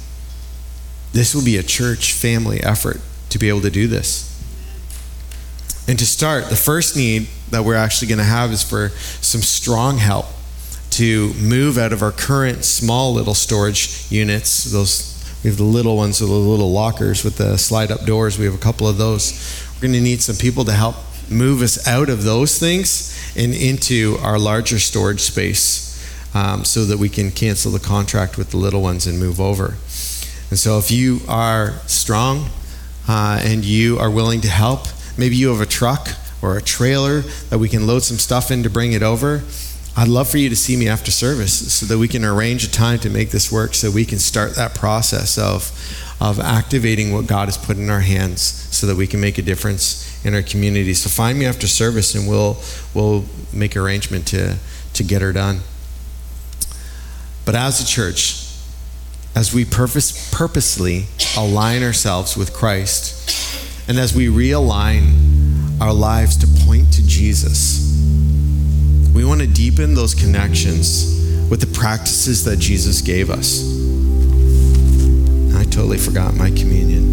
This 1.14 1.34
will 1.34 1.44
be 1.44 1.58
a 1.58 1.64
church 1.64 2.14
family 2.14 2.62
effort 2.62 3.02
to 3.32 3.40
be 3.40 3.50
able 3.50 3.62
to 3.62 3.72
do 3.72 3.88
this. 3.88 4.32
And 5.88 5.98
to 5.98 6.06
start, 6.06 6.52
the 6.52 6.56
first 6.56 6.96
need 6.96 7.28
that 7.50 7.66
we're 7.66 7.74
actually 7.74 8.10
going 8.10 8.20
to 8.20 8.24
have 8.24 8.52
is 8.52 8.62
for 8.62 8.90
some 8.90 9.42
strong 9.42 9.98
help 9.98 10.28
to 10.92 11.34
move 11.34 11.80
out 11.80 11.92
of 11.92 12.04
our 12.04 12.12
current 12.12 12.64
small 12.66 13.16
little 13.16 13.34
storage 13.34 14.06
units. 14.12 14.66
Those 14.72 15.12
we 15.44 15.50
have 15.50 15.58
the 15.58 15.64
little 15.64 15.98
ones 15.98 16.22
with 16.22 16.30
the 16.30 16.36
little 16.36 16.72
lockers 16.72 17.24
with 17.24 17.38
the 17.38 17.58
slide 17.58 17.92
up 17.92 18.06
doors. 18.06 18.38
We 18.38 18.46
have 18.46 18.54
a 18.54 18.60
couple 18.60 18.88
of 18.88 18.98
those. 18.98 19.34
We're 19.74 19.88
going 19.88 19.94
to 19.94 20.02
need 20.02 20.22
some 20.22 20.36
people 20.36 20.66
to 20.66 20.72
help 20.72 20.98
move 21.32 21.64
us 21.64 21.88
out 21.88 22.10
of 22.10 22.24
those 22.24 22.60
things 22.60 23.12
and 23.36 23.56
into 23.56 24.18
our 24.22 24.38
larger 24.38 24.78
storage 24.78 25.22
space 25.22 25.85
um, 26.36 26.66
so 26.66 26.86
that 26.86 27.00
we 27.00 27.10
can 27.10 27.32
cancel 27.32 27.72
the 27.72 27.80
contract 27.80 28.38
with 28.38 28.52
the 28.52 28.58
little 28.58 28.82
ones 28.82 29.08
and 29.08 29.18
move 29.18 29.40
over. 29.40 29.78
And 30.50 30.60
so, 30.60 30.78
if 30.78 30.92
you 30.92 31.22
are 31.28 31.80
strong 31.88 32.50
uh, 33.08 33.42
and 33.42 33.66
you 33.66 33.98
are 33.98 34.12
willing 34.12 34.42
to 34.42 34.50
help, 34.50 34.88
maybe 35.18 35.36
you 35.36 35.50
have 35.50 35.62
a 35.62 35.66
truck 35.66 36.10
or 36.42 36.58
a 36.58 36.62
trailer 36.62 37.22
that 37.50 37.58
we 37.58 37.70
can 37.70 37.88
load 37.88 38.04
some 38.04 38.18
stuff 38.18 38.52
in 38.52 38.62
to 38.64 38.70
bring 38.70 38.92
it 38.92 39.02
over. 39.02 39.44
I'd 39.98 40.10
love 40.10 40.30
for 40.30 40.38
you 40.38 40.50
to 40.50 40.58
see 40.58 40.76
me 40.76 40.90
after 40.90 41.10
service 41.10 41.74
so 41.74 41.86
that 41.86 41.98
we 41.98 42.10
can 42.10 42.26
arrange 42.26 42.66
a 42.66 42.72
time 42.72 43.00
to 43.00 43.10
make 43.10 43.32
this 43.32 43.50
work 43.50 43.74
so 43.74 43.90
we 43.90 44.04
can 44.04 44.20
start 44.20 44.56
that 44.56 44.76
process 44.76 45.38
of, 45.38 45.72
of 46.20 46.38
activating 46.38 47.14
what 47.14 47.28
God 47.28 47.48
has 47.48 47.58
put 47.58 47.78
in 47.78 47.90
our 47.90 48.02
hands 48.02 48.42
so 48.42 48.88
that 48.88 48.98
we 48.98 49.08
can 49.08 49.22
make 49.22 49.38
a 49.38 49.42
difference 49.42 50.24
in 50.26 50.34
our 50.34 50.42
community. 50.42 50.94
So 50.94 51.10
find 51.10 51.40
me 51.40 51.46
after 51.46 51.66
service 51.66 52.14
and 52.14 52.28
we'll, 52.28 52.58
we'll 52.94 53.24
make 53.54 53.78
arrangement 53.78 54.28
to, 54.28 54.58
to 54.96 55.04
get 55.04 55.22
her 55.22 55.32
done. 55.32 55.62
But 57.46 57.56
as 57.56 57.80
a 57.80 57.86
church, 57.86 58.42
as 59.36 59.54
we 59.54 59.66
purpose, 59.66 60.34
purposely 60.34 61.06
align 61.38 61.84
ourselves 61.84 62.36
with 62.36 62.54
Christ, 62.54 63.88
and 63.88 64.00
as 64.00 64.16
we 64.16 64.28
realign 64.28 65.80
our 65.80 65.94
lives 65.94 66.38
to 66.38 66.66
point 66.66 66.92
to 66.94 67.06
Jesus, 67.06 67.92
we 69.14 69.24
want 69.24 69.42
to 69.42 69.48
deepen 69.48 69.94
those 69.94 70.16
connections 70.16 71.16
with 71.50 71.62
the 71.62 71.68
practices 71.68 72.44
that 72.46 72.58
Jesus 72.58 73.02
gave 73.02 73.30
us. 73.30 73.64
I 75.56 75.64
totally 75.66 75.98
forgot 75.98 76.34
my 76.36 76.50
communion. 76.50 77.04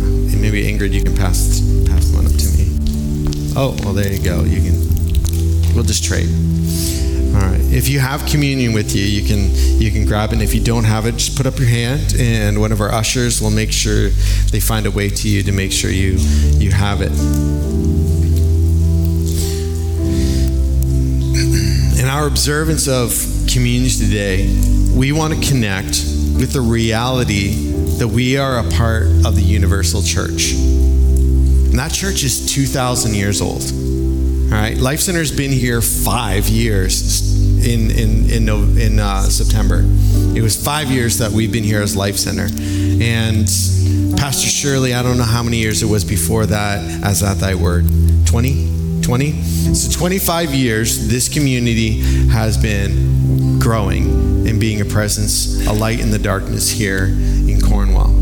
Uh, 0.00 0.32
and 0.32 0.40
maybe 0.40 0.62
Ingrid, 0.62 0.92
you 0.92 1.02
can 1.02 1.14
pass 1.14 1.60
pass 1.86 2.10
one 2.14 2.26
up 2.26 2.32
to 2.32 2.48
me. 2.56 3.54
Oh, 3.56 3.76
well, 3.84 3.92
there 3.92 4.12
you 4.12 4.22
go. 4.22 4.44
You 4.44 4.62
can. 4.62 5.74
We'll 5.74 5.84
just 5.84 6.04
trade. 6.04 6.28
All 7.34 7.40
right. 7.40 7.60
If 7.60 7.88
you 7.88 8.00
have 8.00 8.24
communion 8.26 8.72
with 8.72 8.94
you, 8.94 9.04
you 9.04 9.26
can 9.26 9.50
you 9.80 9.90
can 9.90 10.06
grab 10.06 10.30
it. 10.30 10.34
And 10.34 10.42
if 10.42 10.54
you 10.54 10.62
don't 10.62 10.84
have 10.84 11.06
it, 11.06 11.12
just 11.12 11.36
put 11.36 11.46
up 11.46 11.58
your 11.58 11.68
hand, 11.68 12.14
and 12.18 12.60
one 12.60 12.72
of 12.72 12.80
our 12.80 12.92
ushers 12.92 13.40
will 13.40 13.50
make 13.50 13.72
sure 13.72 14.10
they 14.50 14.60
find 14.60 14.86
a 14.86 14.90
way 14.90 15.08
to 15.08 15.28
you 15.28 15.42
to 15.42 15.52
make 15.52 15.72
sure 15.72 15.90
you 15.90 16.16
you 16.58 16.70
have 16.72 17.00
it. 17.02 17.12
In 22.00 22.06
our 22.06 22.26
observance 22.26 22.88
of 22.88 23.12
communion 23.52 23.90
today, 23.90 24.46
we 24.94 25.12
want 25.12 25.34
to 25.34 25.48
connect 25.48 26.04
with 26.38 26.52
the 26.52 26.60
reality 26.60 27.72
that 27.98 28.08
we 28.08 28.36
are 28.36 28.58
a 28.58 28.70
part 28.70 29.06
of 29.26 29.34
the 29.34 29.42
universal 29.42 30.02
church. 30.02 30.52
And 30.52 31.78
that 31.78 31.92
church 31.92 32.22
is 32.22 32.52
2,000 32.54 33.14
years 33.14 33.40
old. 33.40 33.62
All 34.50 34.54
right, 34.54 34.78
Life 34.78 35.00
Center's 35.00 35.30
been 35.30 35.52
here 35.52 35.82
five 35.82 36.48
years 36.48 37.66
in 37.66 37.90
in 37.90 38.30
in, 38.30 38.78
in 38.78 38.98
uh, 38.98 39.24
September. 39.24 39.84
It 40.34 40.40
was 40.40 40.56
five 40.56 40.90
years 40.90 41.18
that 41.18 41.30
we've 41.30 41.52
been 41.52 41.64
here 41.64 41.82
as 41.82 41.94
Life 41.94 42.16
Center, 42.16 42.48
and 43.04 43.46
Pastor 44.18 44.48
Shirley, 44.48 44.94
I 44.94 45.02
don't 45.02 45.18
know 45.18 45.24
how 45.24 45.42
many 45.42 45.58
years 45.58 45.82
it 45.82 45.86
was 45.86 46.02
before 46.02 46.46
that 46.46 46.82
as 47.04 47.22
at 47.22 47.36
Thy 47.36 47.54
Word, 47.56 47.84
20, 48.24 49.02
20. 49.02 49.42
So 49.74 49.98
25 49.98 50.54
years, 50.54 51.08
this 51.08 51.28
community 51.28 52.00
has 52.30 52.56
been 52.56 53.58
growing 53.58 54.48
and 54.48 54.58
being 54.58 54.80
a 54.80 54.86
presence, 54.86 55.66
a 55.66 55.72
light 55.74 56.00
in 56.00 56.10
the 56.10 56.18
darkness 56.18 56.70
here 56.70 57.04
in 57.04 57.60
Cornwall. 57.60 58.14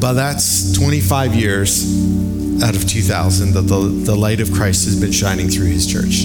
But 0.00 0.14
that's 0.14 0.72
25 0.72 1.36
years 1.36 2.25
out 2.62 2.74
of 2.74 2.86
2000 2.88 3.52
that 3.52 3.62
the, 3.62 3.78
the 3.78 4.14
light 4.14 4.40
of 4.40 4.52
Christ 4.52 4.84
has 4.86 5.00
been 5.00 5.12
shining 5.12 5.48
through 5.48 5.66
his 5.66 5.86
church. 5.86 6.24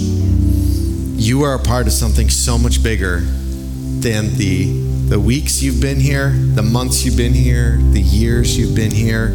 You 1.20 1.44
are 1.44 1.56
a 1.56 1.60
part 1.60 1.88
of 1.88 1.94
something 1.94 2.30
so 2.30 2.58
much 2.58 2.82
bigger 2.82 3.20
than 3.20 4.36
the, 4.36 4.72
the 5.10 5.20
weeks 5.20 5.62
you've 5.62 5.82
been 5.82 6.00
here, 6.00 6.30
the 6.32 6.64
months 6.64 7.04
you've 7.06 7.18
been 7.18 7.34
here, 7.34 7.78
the 7.92 8.02
years 8.02 8.58
you've 8.58 8.76
been 8.76 8.92
here. 8.92 9.30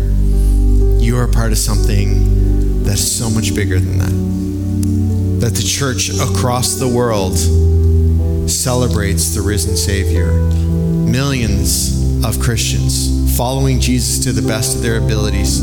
You 0.99 1.19
are 1.19 1.25
a 1.25 1.33
part 1.33 1.53
of 1.53 1.59
something 1.59 2.83
that's 2.83 3.03
so 3.03 3.31
much 3.31 3.55
bigger 3.55 3.79
than 3.79 3.99
that. 3.99 5.41
That 5.41 5.55
the 5.55 5.63
church 5.63 6.09
across 6.09 6.77
the 6.77 6.89
world 6.89 7.39
celebrates 8.49 9.35
the 9.35 9.43
risen 9.43 9.77
Savior. 9.77 10.33
Millions 10.33 12.06
of 12.27 12.41
Christians 12.41 13.37
following 13.37 13.79
Jesus 13.81 14.25
to 14.25 14.33
the 14.33 14.47
best 14.47 14.77
of 14.77 14.83
their 14.83 14.99
abilities 14.99 15.61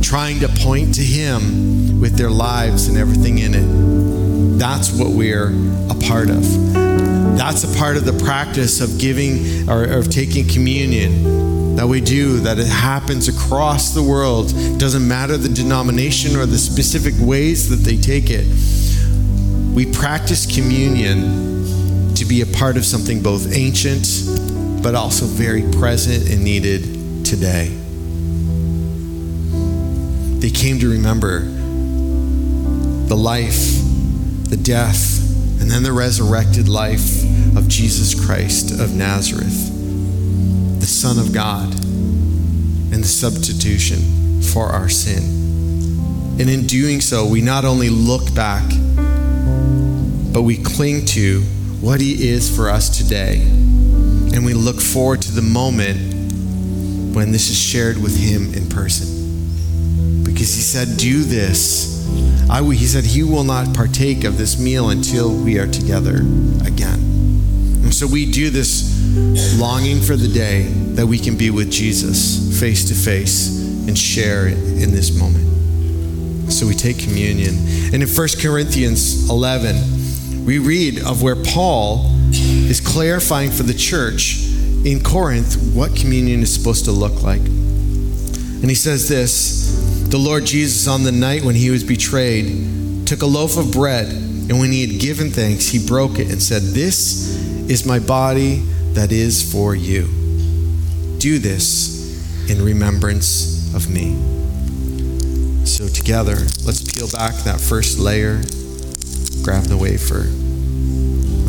trying 0.00 0.38
to 0.40 0.48
point 0.48 0.94
to 0.94 1.02
Him 1.02 2.00
with 2.00 2.16
their 2.16 2.30
lives 2.30 2.86
and 2.86 2.96
everything 2.96 3.38
in 3.38 3.54
it. 3.54 4.58
That's 4.58 4.90
what 4.92 5.10
we're 5.10 5.48
a 5.90 5.94
part 5.94 6.30
of. 6.30 6.42
That's 7.36 7.64
a 7.64 7.78
part 7.78 7.96
of 7.96 8.04
the 8.04 8.12
practice 8.24 8.80
of 8.80 8.98
giving 8.98 9.68
or 9.68 9.84
of 9.84 10.08
taking 10.08 10.46
communion 10.48 11.74
that 11.76 11.86
we 11.86 12.00
do, 12.00 12.40
that 12.40 12.58
it 12.58 12.66
happens 12.66 13.28
across 13.28 13.92
the 13.92 14.02
world. 14.02 14.52
It 14.54 14.78
Doesn't 14.78 15.06
matter 15.06 15.36
the 15.36 15.48
denomination 15.48 16.36
or 16.36 16.46
the 16.46 16.56
specific 16.56 17.14
ways 17.18 17.68
that 17.68 17.88
they 17.88 17.96
take 17.96 18.30
it. 18.30 18.46
We 19.74 19.92
practice 19.92 20.46
communion 20.46 22.14
to 22.14 22.24
be 22.24 22.40
a 22.40 22.46
part 22.46 22.78
of 22.78 22.86
something 22.86 23.22
both 23.22 23.54
ancient 23.54 24.06
but 24.86 24.94
also 24.94 25.26
very 25.26 25.62
present 25.72 26.30
and 26.30 26.44
needed 26.44 27.26
today 27.26 27.66
they 30.38 30.48
came 30.48 30.78
to 30.78 30.88
remember 30.88 31.40
the 31.40 33.16
life, 33.16 33.80
the 34.48 34.56
death, 34.56 35.18
and 35.60 35.68
then 35.68 35.82
the 35.82 35.90
resurrected 35.90 36.68
life 36.68 37.24
of 37.56 37.66
Jesus 37.66 38.14
Christ 38.14 38.78
of 38.78 38.94
Nazareth, 38.94 40.78
the 40.78 40.86
Son 40.86 41.18
of 41.18 41.32
God, 41.32 41.74
and 41.74 43.02
the 43.02 43.08
substitution 43.08 44.40
for 44.40 44.66
our 44.66 44.88
sin. 44.88 46.38
And 46.38 46.48
in 46.48 46.68
doing 46.68 47.00
so, 47.00 47.26
we 47.26 47.40
not 47.40 47.64
only 47.64 47.90
look 47.90 48.32
back, 48.36 48.70
but 50.32 50.42
we 50.42 50.56
cling 50.56 51.06
to 51.06 51.40
what 51.80 52.00
He 52.00 52.28
is 52.28 52.54
for 52.54 52.70
us 52.70 52.96
today. 52.96 53.65
And 54.34 54.44
we 54.44 54.54
look 54.54 54.80
forward 54.80 55.22
to 55.22 55.32
the 55.32 55.42
moment 55.42 56.14
when 57.14 57.32
this 57.32 57.50
is 57.50 57.58
shared 57.58 57.96
with 57.96 58.16
Him 58.16 58.52
in 58.54 58.68
person 58.68 59.16
because 60.36 60.54
he 60.54 60.60
said, 60.60 60.98
Do 60.98 61.22
this. 61.22 62.06
I, 62.50 62.62
he 62.62 62.86
said, 62.86 63.04
He 63.04 63.22
will 63.22 63.42
not 63.42 63.74
partake 63.74 64.24
of 64.24 64.36
this 64.36 64.60
meal 64.60 64.90
until 64.90 65.34
we 65.34 65.58
are 65.58 65.66
together 65.66 66.16
again. 66.64 67.00
And 67.82 67.94
so 67.94 68.06
we 68.06 68.30
do 68.30 68.50
this 68.50 69.58
longing 69.58 70.00
for 70.02 70.14
the 70.14 70.28
day 70.28 70.64
that 70.94 71.06
we 71.06 71.18
can 71.18 71.38
be 71.38 71.50
with 71.50 71.70
Jesus 71.70 72.60
face 72.60 72.86
to 72.88 72.94
face 72.94 73.48
and 73.88 73.96
share 73.96 74.48
in 74.48 74.92
this 74.92 75.18
moment. 75.18 76.52
So 76.52 76.66
we 76.66 76.74
take 76.74 76.98
communion. 76.98 77.54
And 77.94 78.02
in 78.02 78.08
1 78.08 78.28
Corinthians 78.40 79.30
11, 79.30 80.44
we 80.44 80.58
read 80.58 81.02
of 81.02 81.22
where 81.22 81.36
Paul 81.36 82.10
is 82.32 82.80
clarifying 82.80 83.50
for 83.50 83.62
the 83.62 83.74
church 83.74 84.44
in 84.84 85.02
Corinth 85.02 85.74
what 85.74 85.96
communion 85.96 86.42
is 86.42 86.52
supposed 86.52 86.84
to 86.84 86.92
look 86.92 87.22
like. 87.22 87.40
And 87.40 88.70
he 88.70 88.74
says 88.74 89.08
this 89.08 89.66
the 90.10 90.18
Lord 90.18 90.46
Jesus, 90.46 90.86
on 90.86 91.02
the 91.02 91.10
night 91.10 91.42
when 91.42 91.56
he 91.56 91.70
was 91.70 91.82
betrayed, 91.82 93.06
took 93.08 93.22
a 93.22 93.26
loaf 93.26 93.56
of 93.56 93.72
bread, 93.72 94.06
and 94.06 94.60
when 94.60 94.70
he 94.70 94.86
had 94.86 95.00
given 95.00 95.30
thanks, 95.30 95.66
he 95.66 95.84
broke 95.84 96.20
it 96.20 96.30
and 96.30 96.40
said, 96.40 96.62
This 96.62 97.36
is 97.68 97.84
my 97.84 97.98
body 97.98 98.58
that 98.92 99.10
is 99.10 99.52
for 99.52 99.74
you. 99.74 100.06
Do 101.18 101.40
this 101.40 102.48
in 102.48 102.64
remembrance 102.64 103.74
of 103.74 103.90
me. 103.90 104.14
So, 105.66 105.88
together, 105.88 106.36
let's 106.64 106.82
peel 106.82 107.08
back 107.10 107.34
that 107.42 107.60
first 107.60 107.98
layer, 107.98 108.36
grab 109.42 109.64
the 109.64 109.76
wafer, 109.76 110.26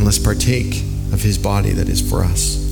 let's 0.07 0.17
partake 0.17 0.83
of 1.11 1.21
his 1.21 1.37
body 1.37 1.71
that 1.71 1.89
is 1.89 1.99
for 1.99 2.23
us. 2.23 2.65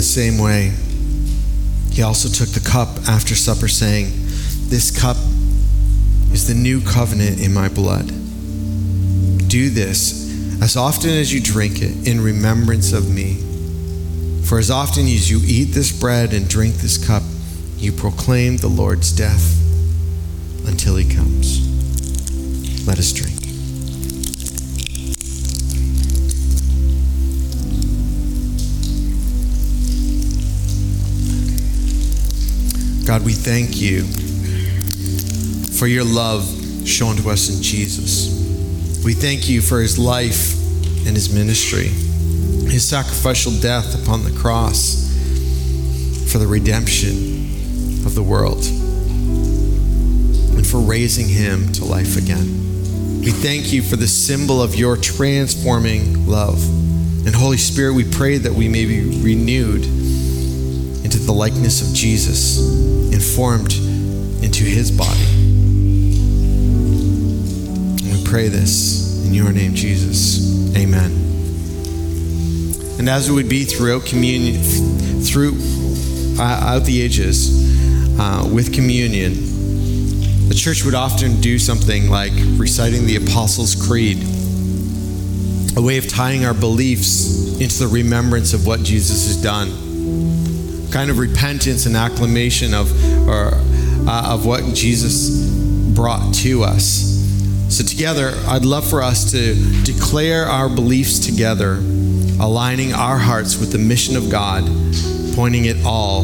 same 0.00 0.38
way, 0.38 0.72
he 1.92 2.02
also 2.02 2.28
took 2.28 2.48
the 2.48 2.66
cup 2.66 2.88
after 3.06 3.34
supper, 3.34 3.68
saying, 3.68 4.06
This 4.68 4.90
cup 4.90 5.18
is 6.32 6.46
the 6.46 6.54
new 6.54 6.80
covenant 6.80 7.40
in 7.40 7.52
my 7.52 7.68
blood. 7.68 8.06
Do 9.48 9.70
this 9.70 10.28
as 10.62 10.76
often 10.76 11.10
as 11.10 11.32
you 11.32 11.40
drink 11.40 11.80
it 11.80 12.06
in 12.06 12.20
remembrance 12.20 12.92
of 12.92 13.12
me. 13.12 13.44
For 14.44 14.58
as 14.58 14.70
often 14.70 15.04
as 15.04 15.30
you 15.30 15.40
eat 15.44 15.72
this 15.72 15.92
bread 15.92 16.32
and 16.32 16.48
drink 16.48 16.76
this 16.76 16.98
cup, 16.98 17.22
you 17.76 17.92
proclaim 17.92 18.56
the 18.56 18.68
Lord's 18.68 19.12
death 19.12 19.56
until 20.66 20.96
he 20.96 21.08
comes. 21.08 21.66
Let 22.86 22.98
us 22.98 23.12
drink. 23.12 23.34
God, 33.06 33.24
we 33.24 33.32
thank 33.32 33.80
you 33.80 34.04
for 35.78 35.86
your 35.86 36.02
love 36.02 36.44
shown 36.84 37.14
to 37.14 37.30
us 37.30 37.54
in 37.54 37.62
Jesus. 37.62 39.04
We 39.04 39.14
thank 39.14 39.48
you 39.48 39.60
for 39.60 39.80
his 39.80 39.96
life 39.96 40.54
and 41.06 41.14
his 41.14 41.32
ministry, 41.32 41.86
his 42.68 42.86
sacrificial 42.86 43.52
death 43.60 44.02
upon 44.02 44.24
the 44.24 44.32
cross 44.32 45.06
for 46.32 46.38
the 46.38 46.48
redemption 46.48 48.04
of 48.04 48.16
the 48.16 48.24
world, 48.24 48.64
and 50.56 50.66
for 50.66 50.78
raising 50.78 51.28
him 51.28 51.70
to 51.74 51.84
life 51.84 52.16
again. 52.16 53.20
We 53.20 53.30
thank 53.30 53.72
you 53.72 53.80
for 53.82 53.94
the 53.94 54.08
symbol 54.08 54.60
of 54.60 54.74
your 54.74 54.96
transforming 54.96 56.26
love. 56.26 56.60
And 57.24 57.32
Holy 57.32 57.56
Spirit, 57.56 57.94
we 57.94 58.10
pray 58.10 58.38
that 58.38 58.52
we 58.52 58.68
may 58.68 58.84
be 58.84 59.22
renewed 59.22 59.84
into 61.04 61.18
the 61.18 61.32
likeness 61.32 61.88
of 61.88 61.94
Jesus, 61.94 62.58
informed 63.12 63.74
into 64.42 64.64
his 64.64 64.90
body. 64.90 65.37
Pray 68.28 68.48
this 68.48 69.26
in 69.26 69.32
your 69.32 69.52
name, 69.52 69.74
Jesus. 69.74 70.76
Amen. 70.76 71.10
And 72.98 73.08
as 73.08 73.28
it 73.28 73.32
would 73.32 73.48
be 73.48 73.64
throughout 73.64 74.04
communion, 74.04 74.62
through 75.22 75.56
uh, 76.38 76.42
out 76.42 76.84
the 76.84 77.00
ages, 77.00 78.18
uh, 78.20 78.48
with 78.52 78.74
communion, 78.74 79.32
the 80.48 80.54
church 80.54 80.84
would 80.84 80.94
often 80.94 81.40
do 81.40 81.58
something 81.58 82.10
like 82.10 82.32
reciting 82.56 83.06
the 83.06 83.16
Apostles' 83.16 83.74
Creed, 83.74 84.18
a 85.76 85.80
way 85.80 85.96
of 85.96 86.06
tying 86.06 86.44
our 86.44 86.54
beliefs 86.54 87.58
into 87.60 87.78
the 87.78 87.88
remembrance 87.88 88.52
of 88.52 88.66
what 88.66 88.82
Jesus 88.82 89.26
has 89.26 89.42
done 89.42 89.88
kind 90.90 91.10
of 91.10 91.18
repentance 91.18 91.86
and 91.86 91.96
acclamation 91.96 92.74
of, 92.74 92.90
or, 93.28 93.52
uh, 94.06 94.32
of 94.32 94.46
what 94.46 94.74
Jesus 94.74 95.50
brought 95.94 96.34
to 96.34 96.64
us. 96.64 97.17
So, 97.68 97.84
together, 97.84 98.32
I'd 98.46 98.64
love 98.64 98.88
for 98.88 99.02
us 99.02 99.30
to 99.32 99.54
declare 99.84 100.46
our 100.46 100.70
beliefs 100.70 101.18
together, 101.18 101.74
aligning 102.40 102.94
our 102.94 103.18
hearts 103.18 103.58
with 103.58 103.72
the 103.72 103.78
mission 103.78 104.16
of 104.16 104.30
God, 104.30 104.64
pointing 105.34 105.66
it 105.66 105.76
all 105.84 106.22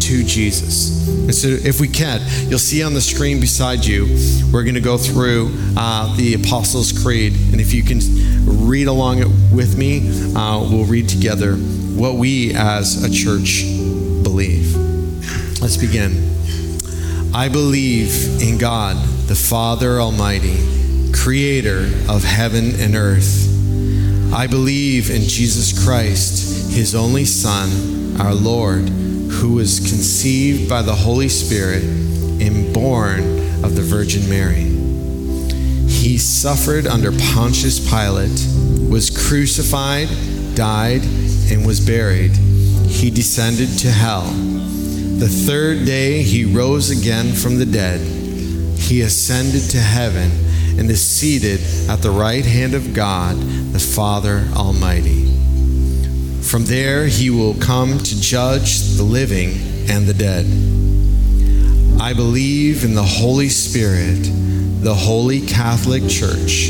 to 0.00 0.24
Jesus. 0.24 1.06
And 1.06 1.34
so, 1.34 1.48
if 1.48 1.78
we 1.78 1.88
can, 1.88 2.22
you'll 2.48 2.58
see 2.58 2.82
on 2.82 2.94
the 2.94 3.02
screen 3.02 3.38
beside 3.38 3.84
you, 3.84 4.06
we're 4.50 4.62
going 4.62 4.76
to 4.76 4.80
go 4.80 4.96
through 4.96 5.54
uh, 5.76 6.16
the 6.16 6.32
Apostles' 6.32 6.90
Creed. 7.02 7.34
And 7.52 7.60
if 7.60 7.74
you 7.74 7.82
can 7.82 8.00
read 8.66 8.88
along 8.88 9.18
it 9.18 9.28
with 9.52 9.76
me, 9.76 10.08
uh, 10.34 10.60
we'll 10.60 10.86
read 10.86 11.06
together 11.06 11.56
what 11.56 12.14
we 12.14 12.54
as 12.54 13.04
a 13.04 13.10
church 13.10 13.64
believe. 14.22 14.74
Let's 15.60 15.76
begin. 15.76 16.30
I 17.34 17.50
believe 17.50 18.40
in 18.40 18.56
God, 18.56 18.96
the 19.26 19.34
Father 19.34 20.00
Almighty, 20.00 20.77
creator 21.12 21.90
of 22.08 22.24
heaven 22.24 22.74
and 22.80 22.94
earth. 22.94 23.46
I 24.32 24.46
believe 24.46 25.10
in 25.10 25.22
Jesus 25.22 25.84
Christ, 25.84 26.72
his 26.72 26.94
only 26.94 27.24
Son, 27.24 28.20
our 28.20 28.34
Lord, 28.34 28.88
who 28.88 29.54
was 29.54 29.80
conceived 29.80 30.68
by 30.68 30.82
the 30.82 30.94
Holy 30.94 31.28
Spirit 31.28 31.82
and 31.82 32.72
born 32.74 33.20
of 33.64 33.74
the 33.74 33.82
Virgin 33.82 34.28
Mary. 34.28 34.64
He 35.88 36.18
suffered 36.18 36.86
under 36.86 37.12
Pontius 37.12 37.78
Pilate, 37.88 38.46
was 38.90 39.10
crucified, 39.10 40.08
died, 40.54 41.02
and 41.50 41.66
was 41.66 41.80
buried 41.80 42.32
he 42.88 43.10
descended 43.10 43.68
to 43.78 43.90
hell. 43.90 44.24
The 44.24 45.28
third 45.28 45.84
day 45.84 46.22
he 46.22 46.44
rose 46.44 46.90
again 46.90 47.32
from 47.32 47.58
the 47.58 47.66
dead. 47.66 48.00
He 48.76 49.02
ascended 49.02 49.70
to 49.70 49.78
heaven 49.78 50.30
and 50.78 50.90
is 50.90 51.04
seated 51.04 51.60
at 51.88 52.02
the 52.02 52.10
right 52.10 52.44
hand 52.44 52.74
of 52.74 52.94
God, 52.94 53.36
the 53.72 53.78
Father 53.78 54.46
Almighty. 54.54 55.26
From 56.42 56.64
there 56.64 57.06
he 57.06 57.30
will 57.30 57.54
come 57.54 57.98
to 57.98 58.20
judge 58.20 58.96
the 58.96 59.02
living 59.02 59.50
and 59.90 60.06
the 60.06 60.14
dead. 60.14 60.46
I 62.00 62.14
believe 62.14 62.84
in 62.84 62.94
the 62.94 63.02
Holy 63.02 63.48
Spirit, 63.48 64.22
the 64.82 64.94
Holy 64.94 65.40
Catholic 65.40 66.08
Church, 66.08 66.68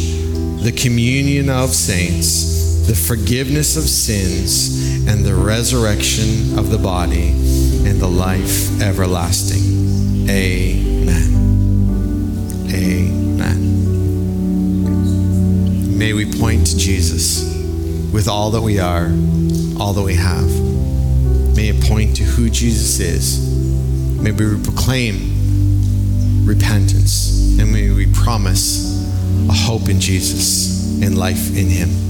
the 0.63 0.73
communion 0.77 1.51
of 1.51 1.71
saints 1.71 2.59
the 2.89 2.95
forgiveness 2.95 3.77
of 3.77 3.83
sins, 3.83 5.07
and 5.07 5.23
the 5.23 5.35
resurrection 5.35 6.59
of 6.59 6.71
the 6.71 6.79
body, 6.79 7.29
and 7.87 8.01
the 8.01 8.09
life 8.09 8.81
everlasting. 8.81 10.27
Amen. 10.31 11.07
Amen. 12.71 13.28
May 15.99 16.13
we 16.13 16.31
point 16.31 16.65
to 16.69 16.79
Jesus 16.79 17.43
with 18.13 18.29
all 18.29 18.53
that 18.53 18.63
we 18.63 18.79
are, 18.79 19.07
all 19.81 19.93
that 19.95 20.03
we 20.05 20.15
have. 20.15 20.49
May 21.57 21.71
it 21.71 21.83
point 21.83 22.15
to 22.19 22.23
who 22.23 22.49
Jesus 22.49 23.01
is. 23.01 24.23
May 24.23 24.31
we 24.31 24.63
proclaim 24.63 26.47
repentance, 26.47 27.59
and 27.59 27.73
may 27.73 27.91
we 27.91 28.07
promise 28.13 29.13
a 29.49 29.53
hope 29.53 29.89
in 29.89 29.99
Jesus 29.99 31.03
and 31.03 31.19
life 31.19 31.57
in 31.57 31.67
Him. 31.67 32.08